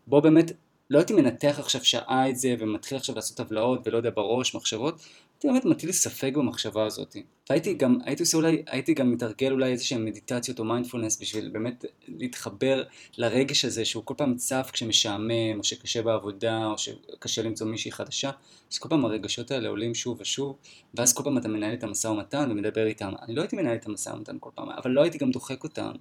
בוא 0.08 0.20
באמת 0.20 0.52
לא 0.90 0.98
הייתי 0.98 1.14
מנתח 1.14 1.56
עכשיו 1.60 1.86
שעה 1.86 2.30
את 2.30 2.36
זה 2.36 2.56
ומתחיל 2.60 2.98
עכשיו 2.98 3.16
לעשות 3.16 3.38
טבלאות 3.38 3.88
ולא 3.88 3.98
יודע 3.98 4.10
בראש 4.16 4.56
מחשבות, 4.56 5.02
הייתי 5.44 5.48
באמת 5.48 5.66
מטיל 5.66 5.92
ספק 5.92 6.32
במחשבה 6.36 6.86
הזאת. 6.86 7.16
והייתי 7.50 7.74
גם, 7.74 7.98
הייתי 8.06 8.24
עושה 8.24 8.38
אולי, 8.38 8.64
הייתי 8.68 8.94
גם 8.94 9.12
מתרגל 9.12 9.52
אולי 9.52 9.72
איזה 9.72 9.84
שהם 9.84 10.06
מדיטציות 10.06 10.60
או 10.60 10.64
מיינדפולנס 10.64 11.22
בשביל 11.22 11.50
באמת 11.50 11.86
להתחבר 12.08 12.84
לרגש 13.18 13.66
הזה 13.66 13.86
שהוא 13.86 14.04
כל 14.06 14.14
פעם 14.18 14.36
צף 14.36 14.70
כשמשעמם 14.74 15.58
או 15.58 15.64
שקשה 15.64 16.02
בעבודה 16.02 16.66
או 16.66 16.78
שקשה 16.78 17.42
למצוא 17.42 17.68
מישהי 17.68 17.92
חדשה, 17.92 18.32
אז 18.72 18.78
כל 18.78 18.90
פעם 18.90 19.06
הרגשות 19.06 19.52
האלה 19.52 19.70
עולים 19.70 19.96
שוב 19.96 20.22
ושוב 20.22 20.58
ואז 20.94 21.14
כל 21.14 21.24
פעם 21.24 21.38
אתה 21.38 21.48
מנהל 21.48 21.74
את 21.74 21.84
המשא 21.84 22.08
ומתן 22.08 22.52
ומדבר 22.52 22.86
איתם. 22.86 23.14
אני 23.22 23.36
לא 23.36 23.42
הייתי 23.42 23.56
מנהל 23.56 23.76
את 23.76 23.86
המשא 23.86 24.10
ומתן 24.10 24.38
כל 24.40 24.50
פעם, 24.56 24.70
אבל 24.70 24.92
לא 24.92 25.02
הייתי 25.02 25.18
גם 25.18 25.32
דוחק 25.32 25.64
אותם. 25.64 25.92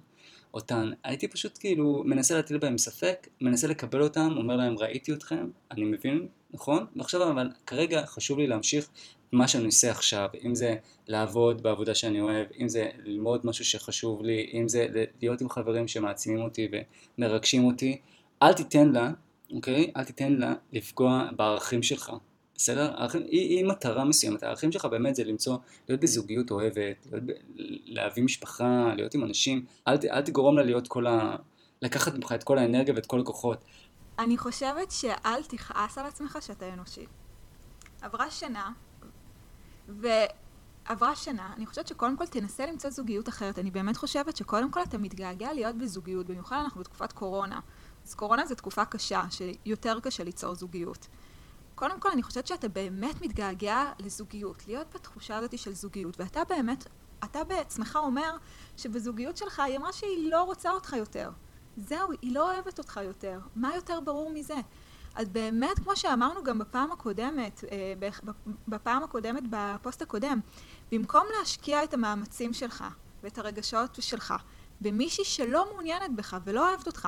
אותן, 0.53 0.91
הייתי 1.03 1.27
פשוט 1.27 1.57
כאילו 1.59 2.03
מנסה 2.05 2.35
להטיל 2.35 2.57
בהם 2.57 2.77
ספק, 2.77 3.27
מנסה 3.41 3.67
לקבל 3.67 4.01
אותם, 4.01 4.33
אומר 4.37 4.55
להם 4.55 4.77
ראיתי 4.77 5.13
אתכם, 5.13 5.49
אני 5.71 5.83
מבין, 5.83 6.27
נכון? 6.51 6.85
ועכשיו 6.95 7.31
אבל 7.31 7.49
כרגע 7.65 8.05
חשוב 8.05 8.39
לי 8.39 8.47
להמשיך 8.47 8.89
מה 9.31 9.47
שאני 9.47 9.65
עושה 9.65 9.91
עכשיו, 9.91 10.29
אם 10.45 10.55
זה 10.55 10.75
לעבוד 11.07 11.63
בעבודה 11.63 11.95
שאני 11.95 12.21
אוהב, 12.21 12.47
אם 12.59 12.69
זה 12.69 12.89
ללמוד 13.03 13.45
משהו 13.45 13.65
שחשוב 13.65 14.23
לי, 14.23 14.49
אם 14.53 14.67
זה 14.67 14.87
להיות 15.21 15.41
עם 15.41 15.49
חברים 15.49 15.87
שמעצימים 15.87 16.41
אותי 16.41 16.67
ומרגשים 17.17 17.65
אותי, 17.65 18.01
אל 18.43 18.53
תיתן 18.53 18.89
לה, 18.89 19.11
אוקיי? 19.53 19.91
אל 19.97 20.03
תיתן 20.03 20.33
לה 20.33 20.53
לפגוע 20.73 21.29
בערכים 21.35 21.83
שלך. 21.83 22.11
בסדר? 22.55 22.91
הערכים, 22.97 23.21
היא, 23.21 23.57
היא 23.57 23.65
מטרה 23.65 24.05
מסוימת, 24.05 24.43
הערכים 24.43 24.71
שלך 24.71 24.85
באמת 24.85 25.15
זה 25.15 25.23
למצוא, 25.23 25.57
להיות 25.89 26.01
בזוגיות 26.01 26.51
אוהבת, 26.51 27.07
להיות 27.11 27.23
ב, 27.23 27.31
להביא 27.85 28.23
משפחה, 28.23 28.93
להיות 28.95 29.13
עם 29.13 29.23
אנשים, 29.23 29.65
אל, 29.87 29.97
אל 30.11 30.21
תגרום 30.21 30.57
לה 30.57 30.63
להיות 30.63 30.87
כל 30.87 31.07
ה... 31.07 31.35
לקחת 31.81 32.15
ממך 32.15 32.31
את 32.31 32.43
כל 32.43 32.57
האנרגיה 32.57 32.93
ואת 32.95 33.05
כל 33.05 33.19
הכוחות. 33.19 33.63
אני 34.19 34.37
חושבת 34.37 34.91
שאל 34.91 35.43
תכעס 35.47 35.97
על 35.97 36.05
עצמך 36.05 36.37
שאתה 36.41 36.73
אנושי. 36.73 37.05
עברה 38.01 38.31
שנה, 38.31 38.71
ועברה 39.89 41.15
שנה, 41.15 41.53
אני 41.57 41.65
חושבת 41.65 41.87
שקודם 41.87 42.17
כל 42.17 42.25
תנסה 42.25 42.65
למצוא 42.65 42.89
זוגיות 42.89 43.29
אחרת. 43.29 43.59
אני 43.59 43.71
באמת 43.71 43.97
חושבת 43.97 44.37
שקודם 44.37 44.71
כל 44.71 44.83
אתה 44.83 44.97
מתגעגע 44.97 45.53
להיות 45.53 45.75
בזוגיות, 45.75 46.25
במיוחד 46.25 46.57
אנחנו 46.63 46.79
בתקופת 46.79 47.11
קורונה. 47.11 47.59
אז 48.05 48.13
קורונה 48.13 48.45
זו 48.45 48.55
תקופה 48.55 48.85
קשה, 48.85 49.23
שיותר 49.29 49.99
קשה 49.99 50.23
ליצור 50.23 50.55
זוגיות. 50.55 51.07
קודם 51.75 51.99
כל 51.99 52.11
אני 52.11 52.23
חושבת 52.23 52.47
שאתה 52.47 52.67
באמת 52.67 53.21
מתגעגע 53.21 53.91
לזוגיות, 53.99 54.67
להיות 54.67 54.87
בתחושה 54.95 55.37
הזאת 55.37 55.59
של 55.59 55.73
זוגיות, 55.73 56.19
ואתה 56.19 56.43
באמת, 56.49 56.87
אתה 57.23 57.43
בעצמך 57.43 57.99
אומר 58.01 58.37
שבזוגיות 58.77 59.37
שלך 59.37 59.59
היא 59.59 59.77
אמרה 59.77 59.93
שהיא 59.93 60.31
לא 60.31 60.43
רוצה 60.43 60.71
אותך 60.71 60.93
יותר. 60.97 61.31
זהו, 61.77 62.11
היא 62.21 62.35
לא 62.35 62.53
אוהבת 62.53 62.77
אותך 62.77 62.99
יותר. 63.03 63.39
מה 63.55 63.75
יותר 63.75 63.99
ברור 63.99 64.31
מזה? 64.33 64.55
אז 65.15 65.29
באמת, 65.29 65.79
כמו 65.79 65.95
שאמרנו 65.95 66.43
גם 66.43 66.59
בפעם 66.59 66.91
הקודמת, 66.91 67.63
אה, 67.71 68.09
בפעם 68.67 69.03
הקודמת, 69.03 69.43
בפוסט 69.49 70.01
הקודם, 70.01 70.39
במקום 70.91 71.23
להשקיע 71.39 71.83
את 71.83 71.93
המאמצים 71.93 72.53
שלך 72.53 72.83
ואת 73.23 73.37
הרגשות 73.37 73.97
שלך 74.01 74.33
במישהי 74.81 75.25
שלא 75.25 75.65
מעוניינת 75.71 76.15
בך 76.15 76.37
ולא 76.43 76.69
אוהבת 76.69 76.87
אותך, 76.87 77.07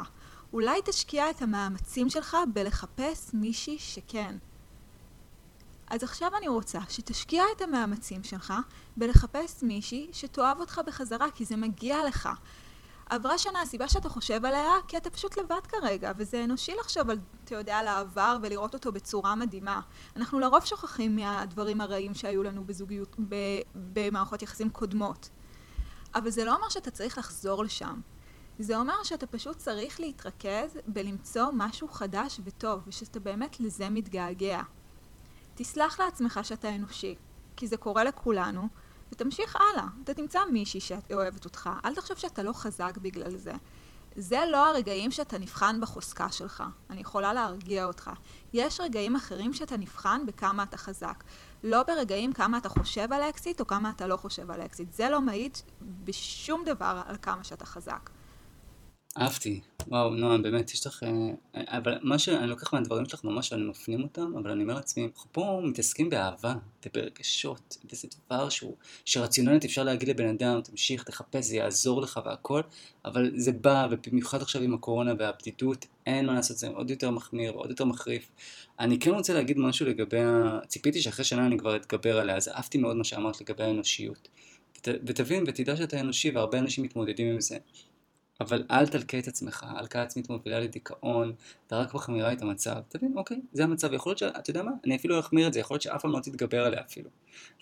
אולי 0.54 0.80
תשקיע 0.86 1.30
את 1.30 1.42
המאמצים 1.42 2.10
שלך 2.10 2.38
בלחפש 2.54 3.30
מישהי 3.34 3.80
שכן. 3.80 4.36
אז 5.88 6.04
עכשיו 6.04 6.32
אני 6.38 6.48
רוצה 6.48 6.80
שתשקיע 6.90 7.44
את 7.56 7.62
המאמצים 7.62 8.24
שלך 8.24 8.54
בלחפש 8.98 9.64
מישהי 9.64 10.10
שתאהב 10.14 10.60
אותך 10.60 10.82
בחזרה, 10.86 11.32
כי 11.32 11.46
זה 11.46 11.56
מגיע 11.56 11.98
לך. 12.08 12.30
עברה 13.12 13.38
שנה, 13.38 13.62
הסיבה 13.62 13.88
שאתה 13.88 14.10
חושב 14.10 14.46
עליה, 14.46 14.72
כי 14.88 14.98
אתה 14.98 15.10
פשוט 15.10 15.38
לבד 15.38 15.68
כרגע, 15.68 16.12
וזה 16.18 16.44
אנושי 16.44 16.76
לחשוב 16.80 17.10
על, 17.10 17.20
אתה 17.44 17.56
יודע, 17.56 17.78
על 17.78 17.88
העבר 17.88 18.38
ולראות 18.42 18.74
אותו 18.74 18.92
בצורה 18.92 19.36
מדהימה. 19.36 19.82
אנחנו 20.16 20.40
לרוב 20.40 20.66
שוכחים 20.66 21.16
מהדברים 21.16 21.82
הרעים 21.82 22.14
שהיו 22.14 22.44
לנו 22.44 22.64
בזוגיות, 22.66 23.16
במערכות 23.76 24.42
יחסים 24.42 24.70
קודמות. 24.70 25.30
אבל 26.16 26.30
זה 26.30 26.46
לא 26.46 26.56
אומר 26.56 26.70
שאתה 26.70 26.92
צריך 26.92 27.18
לחזור 27.18 27.64
לשם. 27.64 28.02
זה 28.60 28.78
אומר 28.78 29.04
שאתה 29.04 29.28
פשוט 29.28 29.58
צריך 29.58 30.00
להתרכז 30.00 30.78
בלמצוא 30.88 31.46
משהו 31.54 31.88
חדש 31.88 32.40
וטוב, 32.44 32.82
ושאתה 32.88 33.20
באמת 33.20 33.60
לזה 33.60 33.90
מתגעגע. 33.90 34.62
תסלח 35.56 36.00
לעצמך 36.00 36.40
שאתה 36.44 36.76
אנושי, 36.76 37.16
כי 37.56 37.68
זה 37.68 37.78
קורה 37.78 38.04
לכולנו, 38.04 38.68
ותמשיך 39.12 39.56
הלאה. 39.56 39.88
אתה 40.04 40.14
תמצא 40.14 40.40
מישהי 40.52 40.80
שאוהבת 40.80 41.46
אותך, 41.46 41.70
אל 41.86 41.96
תחשוב 41.96 42.18
שאתה 42.18 42.44
לא 42.44 42.54
חזק 42.54 42.98
בגלל 42.98 43.38
זה. 43.38 43.54
זה 44.16 44.40
לא 44.52 44.70
הרגעים 44.70 45.12
שאתה 45.12 45.38
נבחן 45.38 45.82
בחוזקה 45.82 46.32
שלך. 46.32 46.64
אני 46.90 47.02
יכולה 47.02 47.34
להרגיע 47.34 47.86
אותך. 47.86 48.12
יש 48.54 48.80
רגעים 48.80 49.16
אחרים 49.16 49.54
שאתה 49.54 49.78
נבחן 49.78 50.26
בכמה 50.26 50.64
אתה 50.64 50.78
חזק. 50.78 51.24
לא 51.64 51.84
ברגעים 51.84 52.34
כמה 52.34 52.58
אתה 52.58 52.70
חושב 52.70 53.14
על 53.14 53.22
האקסיט 53.22 53.60
או 53.60 53.68
כמה 53.68 53.90
אתה 53.90 54.08
לא 54.08 54.18
חושב 54.18 54.52
על 54.52 54.62
האקסיט. 54.62 54.94
זה 54.94 55.10
לא 55.10 55.22
מעיד 55.22 55.58
בשום 56.04 56.64
דבר 56.66 57.02
על 57.06 57.16
כמה 57.22 57.44
שאתה 57.44 57.66
חזק. 57.66 58.10
אהבתי, 59.18 59.62
וואו, 59.88 60.10
נועם, 60.10 60.42
באמת, 60.42 60.74
יש 60.74 60.88
לך... 60.88 61.04
אה, 61.56 61.62
אבל 61.68 61.98
מה 62.02 62.20
שאני 62.20 62.48
לוקח 62.48 62.74
מהדברים 62.74 63.06
שלך 63.06 63.24
ממש, 63.24 63.54
אני 63.54 63.64
מפנים 63.64 64.04
אותם, 64.04 64.34
אבל 64.38 64.52
אני 64.52 64.64
אומר 64.64 64.74
לעצמי, 64.74 65.06
אנחנו 65.06 65.30
פה 65.32 65.62
מתעסקים 65.64 66.10
באהבה, 66.10 66.54
וברגשות, 66.86 67.78
וזה 67.92 68.08
דבר 68.26 68.50
שהוא, 68.50 68.76
שרציונלית 69.06 69.66
אפשר 69.66 69.84
להגיד 69.84 70.10
לבן 70.10 70.28
אדם, 70.28 70.62
תמשיך, 70.62 71.04
תחפש, 71.04 71.46
זה 71.46 71.56
יעזור 71.56 72.02
לך 72.02 72.20
והכל, 72.26 72.62
אבל 73.06 73.32
זה 73.36 73.52
בא, 73.52 73.88
ובמיוחד 73.92 74.42
עכשיו 74.42 74.62
עם 74.62 74.74
הקורונה 74.74 75.14
והבדידות, 75.20 75.86
אין 76.06 76.26
מה 76.26 76.34
לעשות, 76.34 76.58
זה 76.58 76.68
עוד 76.68 76.90
יותר 76.90 77.12
מחמיר 77.12 77.56
ועוד 77.56 77.70
יותר 77.70 77.86
מחריף. 77.86 78.32
אני 78.80 79.00
כן 79.00 79.12
רוצה 79.12 79.34
להגיד 79.34 79.58
משהו 79.58 79.86
לגבי 79.86 80.20
ה... 80.20 80.60
ציפיתי 80.68 81.02
שאחרי 81.02 81.26
שנה 81.26 81.46
אני 81.46 81.58
כבר 81.58 81.76
אתגבר 81.76 82.20
עליה, 82.20 82.36
אז 82.36 82.48
אהבתי 82.48 82.78
מאוד 82.78 82.96
מה 82.96 83.04
שאמרת 83.04 83.42
לגבי 83.42 83.64
האנושיות. 83.64 84.28
ות, 84.78 84.88
ותבין 85.06 85.44
ותדע 85.48 85.76
שאתה 85.78 86.00
אנושי, 86.00 86.32
והרבה 86.32 86.60
אנשים 86.60 86.84
מתמודדים 86.84 87.34
עם 87.34 87.42
זה. 87.42 87.58
אבל 88.42 88.64
אל 88.72 88.88
תלקה 88.88 89.20
את 89.20 89.28
עצמך, 89.28 89.66
הלקאה 89.68 90.02
עצמית 90.02 90.30
מובילה 90.30 90.60
לדיכאון, 90.60 91.34
אתה 91.68 91.78
רק 91.78 91.94
מחמירה 91.94 92.34
את 92.34 92.42
המצב, 92.42 92.80
תבין, 92.90 93.14
אוקיי, 93.16 93.42
זה 93.54 93.64
המצב, 93.64 93.94
יכול 93.94 94.10
להיות 94.10 94.18
ש... 94.18 94.24
אתה 94.24 94.50
יודע 94.50 94.64
מה? 94.64 94.72
אני 94.86 94.96
אפילו 94.96 95.20
אחמיר 95.20 95.48
את 95.48 95.54
זה, 95.54 95.60
יכול 95.60 95.76
להיות 95.76 95.82
שאף 95.82 96.02
פעם 96.02 96.12
לא 96.12 96.20
תתגבר 96.20 96.66
עליה 96.66 96.82
אפילו. 96.82 97.10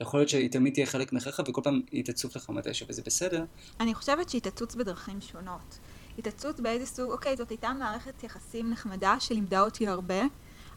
יכול 0.02 0.20
להיות 0.20 0.30
שהיא 0.30 0.52
תמיד 0.52 0.74
תהיה 0.74 0.86
חלק 0.86 1.14
מחייך 1.14 1.42
וכל 1.48 1.62
פעם 1.64 1.82
היא 1.92 2.06
תצוף 2.06 2.36
לך 2.36 2.50
מתישהו, 2.50 2.86
וזה 2.90 3.02
בסדר. 3.06 3.46
אני 3.80 3.94
חושבת 3.94 4.30
שהיא 4.30 4.42
תצוץ 4.42 4.76
בדרכים 4.76 5.22
שונות. 5.22 5.80
היא 6.18 6.24
תצוץ 6.24 6.60
באיזה 6.60 6.86
סוג, 6.86 7.12
אוקיי, 7.12 7.38
זאת 7.38 7.50
הייתה 7.50 7.74
מערכת 7.74 8.24
יחסים 8.24 8.70
נחמדה 8.70 9.20
שלימדה 9.20 9.62
אותי 9.62 9.88
הרבה, 9.88 10.22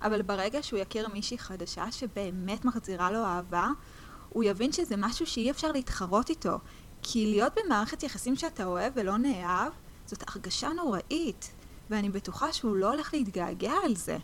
אבל 0.03 0.23
ברגע 0.23 0.63
שהוא 0.63 0.79
יכיר 0.79 1.09
מישהי 1.09 1.39
חדשה 1.39 1.93
שבאמת 1.93 2.65
מחזירה 2.65 3.11
לו 3.11 3.25
אהבה, 3.25 3.69
הוא 4.29 4.45
יבין 4.45 4.73
שזה 4.73 4.95
משהו 4.99 5.27
שאי 5.27 5.51
אפשר 5.51 5.73
להתחרות 5.73 6.31
איתו. 6.31 6.59
כי 7.03 7.27
להיות 7.27 7.53
במערכת 7.57 8.03
יחסים 8.03 8.37
שאתה 8.37 8.65
אוהב 8.65 8.93
ולא 8.97 9.17
נאהב, 9.17 9.73
זאת 10.07 10.25
הרגשה 10.29 10.69
נוראית, 10.69 11.51
ואני 11.91 12.11
בטוחה 12.11 12.53
שהוא 12.53 12.77
לא 12.77 12.91
הולך 12.93 13.15
להתגעגע 13.15 13.73
על 13.85 13.97
זה. 13.97 14.19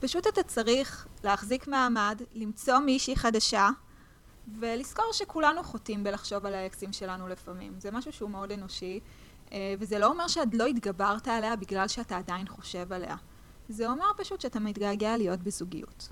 פשוט 0.00 0.26
אתה 0.26 0.42
צריך 0.42 1.06
להחזיק 1.24 1.68
מעמד, 1.68 2.22
למצוא 2.34 2.78
מישהי 2.78 3.16
חדשה, 3.16 3.68
ולזכור 4.58 5.12
שכולנו 5.12 5.62
חוטאים 5.62 6.04
בלחשוב 6.04 6.46
על 6.46 6.54
האקסים 6.54 6.92
שלנו 6.92 7.28
לפעמים. 7.28 7.72
זה 7.78 7.90
משהו 7.90 8.12
שהוא 8.12 8.30
מאוד 8.30 8.52
אנושי, 8.52 9.00
אה, 9.52 9.74
וזה 9.78 9.98
לא 9.98 10.06
אומר 10.06 10.28
שעד 10.28 10.54
לא 10.54 10.66
התגברת 10.66 11.28
עליה 11.28 11.56
בגלל 11.56 11.88
שאתה 11.88 12.16
עדיין 12.16 12.48
חושב 12.48 12.92
עליה. 12.92 13.16
זה 13.68 13.88
אומר 13.88 14.06
פשוט 14.16 14.40
שאתה 14.40 14.60
מתגעגע 14.60 15.16
להיות 15.16 15.40
בזוגיות. 15.40 16.08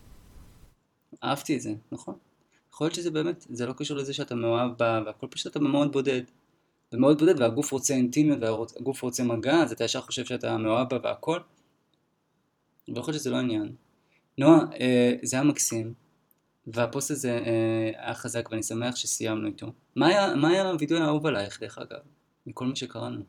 אהבתי 1.25 1.57
את 1.57 1.61
זה, 1.61 1.75
נכון. 1.93 2.15
יכול 2.73 2.85
להיות 2.85 2.95
שזה 2.95 3.11
באמת, 3.11 3.47
זה 3.51 3.67
לא 3.67 3.73
קשור 3.73 3.97
לזה 3.97 4.15
שאתה 4.15 4.35
מאוהב 4.35 4.71
בה, 4.79 5.01
והכל 5.07 5.27
פשוט 5.31 5.47
אתה 5.47 5.61
מאוד 5.61 5.93
בודד. 5.93 6.23
ומאוד 6.93 7.19
בודד 7.19 7.41
והגוף 7.41 7.73
רוצה 7.73 7.95
אינטימיות 7.95 8.39
והגוף 8.41 9.03
רוצה 9.03 9.25
מגע 9.25 9.63
אז 9.63 9.73
אתה 9.73 9.85
ישר 9.85 10.01
חושב 10.01 10.25
שאתה 10.25 10.57
מאוהב 10.57 10.89
בה 10.89 10.99
והכל 11.03 11.41
ויכול 12.89 13.13
להיות 13.13 13.21
שזה 13.21 13.31
לא 13.31 13.37
עניין. 13.37 13.75
נועה, 14.39 14.61
אה, 14.81 15.15
זה 15.23 15.37
היה 15.37 15.45
מקסים 15.45 15.95
והפוסט 16.67 17.11
הזה 17.11 17.31
אה, 17.31 18.05
היה 18.05 18.15
חזק 18.15 18.49
ואני 18.51 18.63
שמח 18.63 18.97
שסיימנו 18.97 19.47
איתו. 19.47 19.73
מה 19.97 20.07
היה, 20.07 20.35
מה 20.35 20.49
היה 20.49 20.71
הווידוי 20.71 21.01
האהוב 21.01 21.27
עלייך 21.27 21.61
דרך 21.61 21.79
אגב? 21.79 21.99
מכל 22.47 22.67
מה 22.67 22.77
שקראנו. 22.77 23.23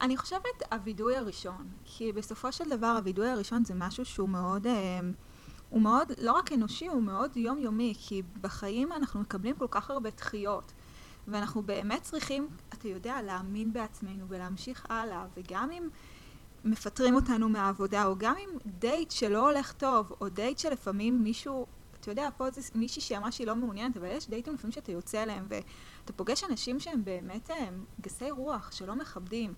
אני 0.00 0.16
חושבת 0.16 0.72
הווידוי 0.72 1.16
הראשון, 1.16 1.68
כי 1.84 2.12
בסופו 2.12 2.52
של 2.52 2.64
דבר 2.70 2.86
הווידוי 2.86 3.28
הראשון 3.28 3.64
זה 3.64 3.74
משהו 3.76 4.04
שהוא 4.04 4.28
מאוד, 4.28 4.66
אה, 4.66 5.00
הוא 5.70 5.82
מאוד 5.82 6.12
לא 6.18 6.32
רק 6.32 6.52
אנושי, 6.52 6.86
הוא 6.86 7.02
מאוד 7.02 7.36
יומיומי, 7.36 7.94
כי 7.98 8.22
בחיים 8.40 8.92
אנחנו 8.92 9.20
מקבלים 9.20 9.56
כל 9.56 9.66
כך 9.70 9.90
הרבה 9.90 10.10
דחיות. 10.10 10.72
ואנחנו 11.28 11.62
באמת 11.62 12.02
צריכים, 12.02 12.48
אתה 12.68 12.88
יודע, 12.88 13.22
להאמין 13.22 13.72
בעצמנו 13.72 14.24
ולהמשיך 14.28 14.86
הלאה, 14.88 15.26
וגם 15.36 15.70
אם 15.70 15.88
מפטרים 16.64 17.14
אותנו 17.14 17.48
מהעבודה, 17.48 18.06
או 18.06 18.18
גם 18.18 18.34
אם 18.38 18.58
דייט 18.66 19.10
שלא 19.10 19.50
הולך 19.50 19.72
טוב, 19.72 20.12
או 20.20 20.28
דייט 20.28 20.58
שלפעמים 20.58 21.22
מישהו, 21.22 21.66
אתה 22.00 22.10
יודע, 22.10 22.28
פה 22.36 22.50
זה 22.50 22.60
מישהי 22.74 23.02
שאמרה 23.02 23.32
שהיא 23.32 23.46
לא 23.46 23.56
מעוניינת, 23.56 23.96
אבל 23.96 24.06
יש 24.06 24.28
דייטים 24.28 24.54
לפעמים 24.54 24.72
שאתה 24.72 24.92
יוצא 24.92 25.22
אליהם, 25.22 25.46
ואתה 25.48 26.12
פוגש 26.12 26.44
אנשים 26.44 26.80
שהם 26.80 27.04
באמת 27.04 27.50
הם 27.50 27.56
אה, 27.58 27.68
גסי 28.00 28.30
רוח, 28.30 28.72
שלא 28.72 28.94
מכבדים. 28.94 29.54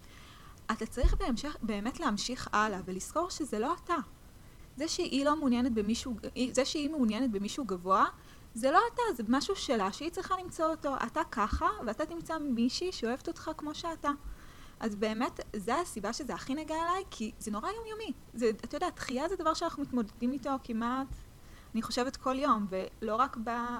אתה 0.72 0.86
צריך 0.86 1.14
בהמשך, 1.14 1.56
באמת 1.62 2.00
להמשיך 2.00 2.48
הלאה, 2.52 2.80
ולזכור 2.84 3.30
שזה 3.30 3.58
לא 3.58 3.74
אתה. 3.84 3.96
זה 4.76 4.88
שהיא 4.88 5.24
לא 5.24 5.36
מעוניינת 5.36 5.72
במישהו, 5.72 6.16
זה 6.52 6.64
שהיא 6.64 6.90
מעוניינת 6.90 7.30
במישהו 7.30 7.64
גבוה, 7.64 8.04
זה 8.58 8.70
לא 8.70 8.80
אתה, 8.94 9.02
זה 9.16 9.22
משהו 9.28 9.56
שלה 9.56 9.92
שהיא 9.92 10.10
צריכה 10.10 10.34
למצוא 10.42 10.66
אותו. 10.66 10.94
אתה 11.06 11.20
ככה, 11.30 11.66
ואתה 11.86 12.06
תמצא 12.06 12.38
מישהי 12.38 12.92
שאוהבת 12.92 13.28
אותך 13.28 13.50
כמו 13.56 13.74
שאתה. 13.74 14.10
אז 14.80 14.96
באמת, 14.96 15.40
זו 15.56 15.72
הסיבה 15.72 16.12
שזה 16.12 16.34
הכי 16.34 16.54
נגע 16.54 16.74
אליי, 16.74 17.04
כי 17.10 17.32
זה 17.38 17.50
נורא 17.50 17.70
יומיומי. 17.70 18.12
זה, 18.34 18.50
אתה 18.50 18.76
יודע, 18.76 18.90
דחייה 18.90 19.28
זה 19.28 19.36
דבר 19.36 19.54
שאנחנו 19.54 19.82
מתמודדים 19.82 20.32
איתו 20.32 20.50
כמעט, 20.64 21.06
אני 21.74 21.82
חושבת, 21.82 22.16
כל 22.16 22.38
יום, 22.38 22.66
ולא 22.70 23.16
רק 23.16 23.36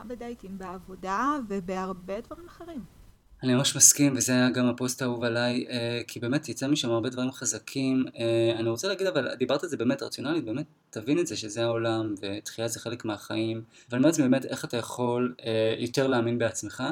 בדייטים, 0.07 0.59
בעבודה 0.59 1.37
ובהרבה 1.49 2.21
דברים 2.21 2.47
אחרים. 2.47 2.98
אני 3.43 3.55
ממש 3.55 3.77
מסכים, 3.77 4.13
וזה 4.17 4.33
היה 4.33 4.51
גם 4.51 4.67
הפוסט 4.67 5.03
האהוב 5.03 5.25
עליי, 5.25 5.67
אה, 5.71 6.01
כי 6.07 6.21
באמת 6.21 6.49
יצא 6.49 6.69
משם 6.69 6.91
הרבה 6.91 7.09
דברים 7.09 7.33
חזקים. 7.33 8.05
אה, 8.19 8.57
אני 8.59 8.69
רוצה 8.69 8.89
להגיד, 8.89 9.07
אבל 9.07 9.35
דיברת 9.35 9.63
על 9.63 9.69
זה 9.69 9.77
באמת 9.77 10.03
רציונלית, 10.03 10.45
באמת 10.45 10.67
תבין 10.91 11.19
את 11.19 11.27
זה 11.27 11.37
שזה 11.37 11.65
העולם, 11.65 12.15
ותחייה 12.21 12.69
זה 12.69 12.81
חלק 12.81 13.05
מהחיים. 13.05 13.63
ואני 13.91 13.99
אומר 13.99 14.09
לעצמי 14.09 14.29
באמת, 14.29 14.45
איך 14.45 14.65
אתה 14.65 14.77
יכול 14.77 15.35
אה, 15.47 15.75
יותר 15.79 16.07
להאמין 16.07 16.39
בעצמך. 16.39 16.83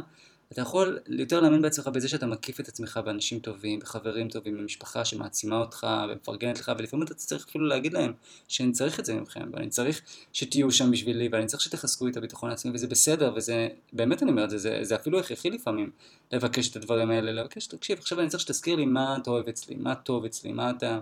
אתה 0.52 0.60
יכול 0.62 0.98
יותר 1.08 1.40
להאמין 1.40 1.62
בעצמך 1.62 1.88
בזה 1.88 2.08
שאתה 2.08 2.26
מקיף 2.26 2.60
את 2.60 2.68
עצמך 2.68 3.00
באנשים 3.04 3.38
טובים, 3.38 3.80
בחברים 3.80 4.28
טובים, 4.28 4.58
במשפחה 4.58 5.04
שמעצימה 5.04 5.56
אותך 5.56 5.86
ומפרגנת 6.10 6.58
לך, 6.58 6.72
ולפעמים 6.78 7.06
אתה 7.06 7.14
צריך 7.14 7.46
אפילו 7.48 7.66
להגיד 7.66 7.92
להם 7.92 8.12
שאני 8.48 8.72
צריך 8.72 9.00
את 9.00 9.04
זה 9.04 9.14
ממכם, 9.14 9.50
ואני 9.52 9.68
צריך 9.68 10.00
שתהיו 10.32 10.70
שם 10.70 10.90
בשבילי, 10.90 11.28
ואני 11.32 11.46
צריך 11.46 11.62
שתחזקו 11.62 12.08
את 12.08 12.16
הביטחון 12.16 12.50
העצמי, 12.50 12.70
וזה 12.74 12.86
בסדר, 12.86 13.32
וזה, 13.36 13.68
באמת 13.92 14.22
אני 14.22 14.30
אומר 14.30 14.44
את 14.44 14.50
זה, 14.50 14.58
זה, 14.58 14.78
זה 14.82 14.94
אפילו 14.94 15.18
הכרחי 15.18 15.50
לפעמים 15.50 15.90
לבקש 16.32 16.70
את 16.70 16.76
הדברים 16.76 17.10
האלה, 17.10 17.32
לבקש, 17.32 17.66
תקשיב, 17.66 17.98
עכשיו 17.98 18.20
אני 18.20 18.28
צריך 18.28 18.42
שתזכיר 18.42 18.76
לי 18.76 18.86
מה 18.86 19.16
אתה 19.22 19.30
אוהב 19.30 19.48
אצלי, 19.48 19.74
מה 19.74 19.94
טוב 19.94 20.24
אצלי, 20.24 20.52
מה 20.52 20.70
אתה, 20.70 21.00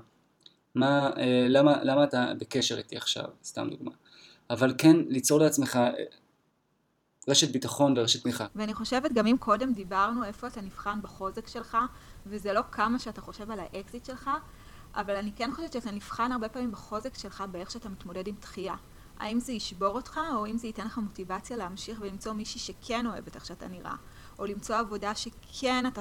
מה, 0.75 1.11
אה, 1.17 1.47
למה, 1.49 1.85
למה 1.85 2.05
אתה 2.05 2.33
בקשר 2.39 2.79
איתי 2.79 2.97
עכשיו, 2.97 3.25
סתם 3.45 3.69
דוגמה. 3.71 3.91
אבל 4.51 4.75
כן 4.79 4.97
ליצור 5.09 5.41
לעצמך 5.41 5.79
רשת 7.29 7.51
ביטחון 7.51 7.95
ורשת 7.97 8.23
תמיכה. 8.23 8.47
ואני 8.55 8.75
חושבת, 8.75 9.13
גם 9.13 9.27
אם 9.27 9.37
קודם 9.41 9.73
דיברנו 9.73 10.25
איפה 10.25 10.47
אתה 10.47 10.61
נבחן 10.61 11.03
בחוזק 11.03 11.49
שלך, 11.49 11.79
וזה 12.27 12.53
לא 12.53 12.61
כמה 12.73 12.99
שאתה 12.99 13.21
חושב 13.21 13.51
על 13.51 13.61
האקזיט 13.61 14.05
שלך, 14.05 14.31
אבל 14.95 15.17
אני 15.17 15.33
כן 15.37 15.51
חושבת 15.55 15.73
שאתה 15.73 15.91
נבחן 15.91 16.33
הרבה 16.33 16.49
פעמים 16.49 16.73
בחוזק 16.73 17.15
שלך 17.19 17.45
באיך 17.51 17.71
שאתה 17.71 17.89
מתמודד 17.89 18.29
עם 18.29 18.35
דחייה. 18.41 18.75
האם 19.19 19.41
זה 19.41 19.53
ישבור 19.53 19.89
אותך, 19.89 20.21
או 20.35 20.47
אם 20.47 20.59
זה 20.59 20.67
ייתן 20.67 20.87
לך 20.87 20.99
מוטיבציה 20.99 21.57
להמשיך 21.57 21.99
ולמצוא 22.01 22.33
מישהי 22.33 22.61
שכן 22.61 23.07
אוהבת 23.07 23.35
איך 23.35 23.47
שאתה 23.47 23.69
נראה, 23.69 23.95
או 24.39 24.47
למצוא 24.47 24.77
עבודה 24.77 25.15
שכן 25.15 25.87
אתה, 25.87 26.01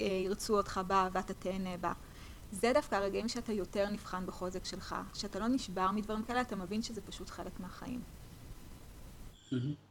אה, 0.00 0.06
ירצו 0.06 0.56
אותך 0.56 0.80
בה 0.86 1.08
ואתה 1.12 1.34
תהנה 1.34 1.76
בה. 1.76 1.92
זה 2.52 2.70
דווקא 2.74 2.94
הרגעים 2.94 3.28
שאתה 3.28 3.52
יותר 3.52 3.90
נבחן 3.90 4.26
בחוזק 4.26 4.64
שלך. 4.64 4.94
כשאתה 5.12 5.38
לא 5.38 5.48
נשבר 5.48 5.90
מדברים 5.90 6.22
כאלה, 6.22 6.40
אתה 6.40 6.56
מבין 6.56 6.82
שזה 6.82 7.00
פשוט 7.00 7.30
חלק 7.30 7.60
מהחיים. 7.60 8.00
Mm-hmm. 9.50 9.87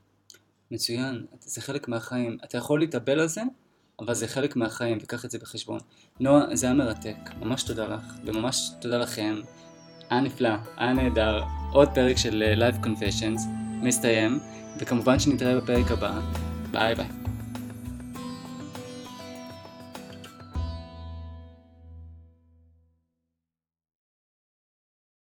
מצוין, 0.72 1.26
זה 1.40 1.62
חלק 1.62 1.88
מהחיים. 1.88 2.38
אתה 2.44 2.58
יכול 2.58 2.80
להתאבל 2.80 3.20
על 3.20 3.28
זה, 3.28 3.42
אבל 4.00 4.14
זה 4.14 4.28
חלק 4.28 4.56
מהחיים, 4.56 4.98
וקח 5.02 5.26
את 5.26 5.32
זה 5.32 5.38
בחשבון. 5.40 5.80
נועה, 6.20 6.56
זה 6.56 6.66
היה 6.66 6.76
מרתק, 6.76 7.18
ממש 7.40 7.64
תודה 7.64 7.88
לך, 7.88 8.04
וממש 8.26 8.72
תודה 8.82 8.98
לכם. 8.98 9.36
היה 10.10 10.22
נפלא, 10.22 10.50
היה 10.78 10.94
נהדר. 10.94 11.44
עוד 11.72 11.90
פרק 11.96 12.18
של 12.18 12.44
Live 12.60 12.86
Confessions 12.86 13.42
מסתיים, 13.82 14.40
וכמובן 14.80 15.20
שנתראה 15.20 15.62
בפרק 15.62 15.92
הבא. 15.92 16.20
ביי 16.72 16.96
ביי. 16.96 17.27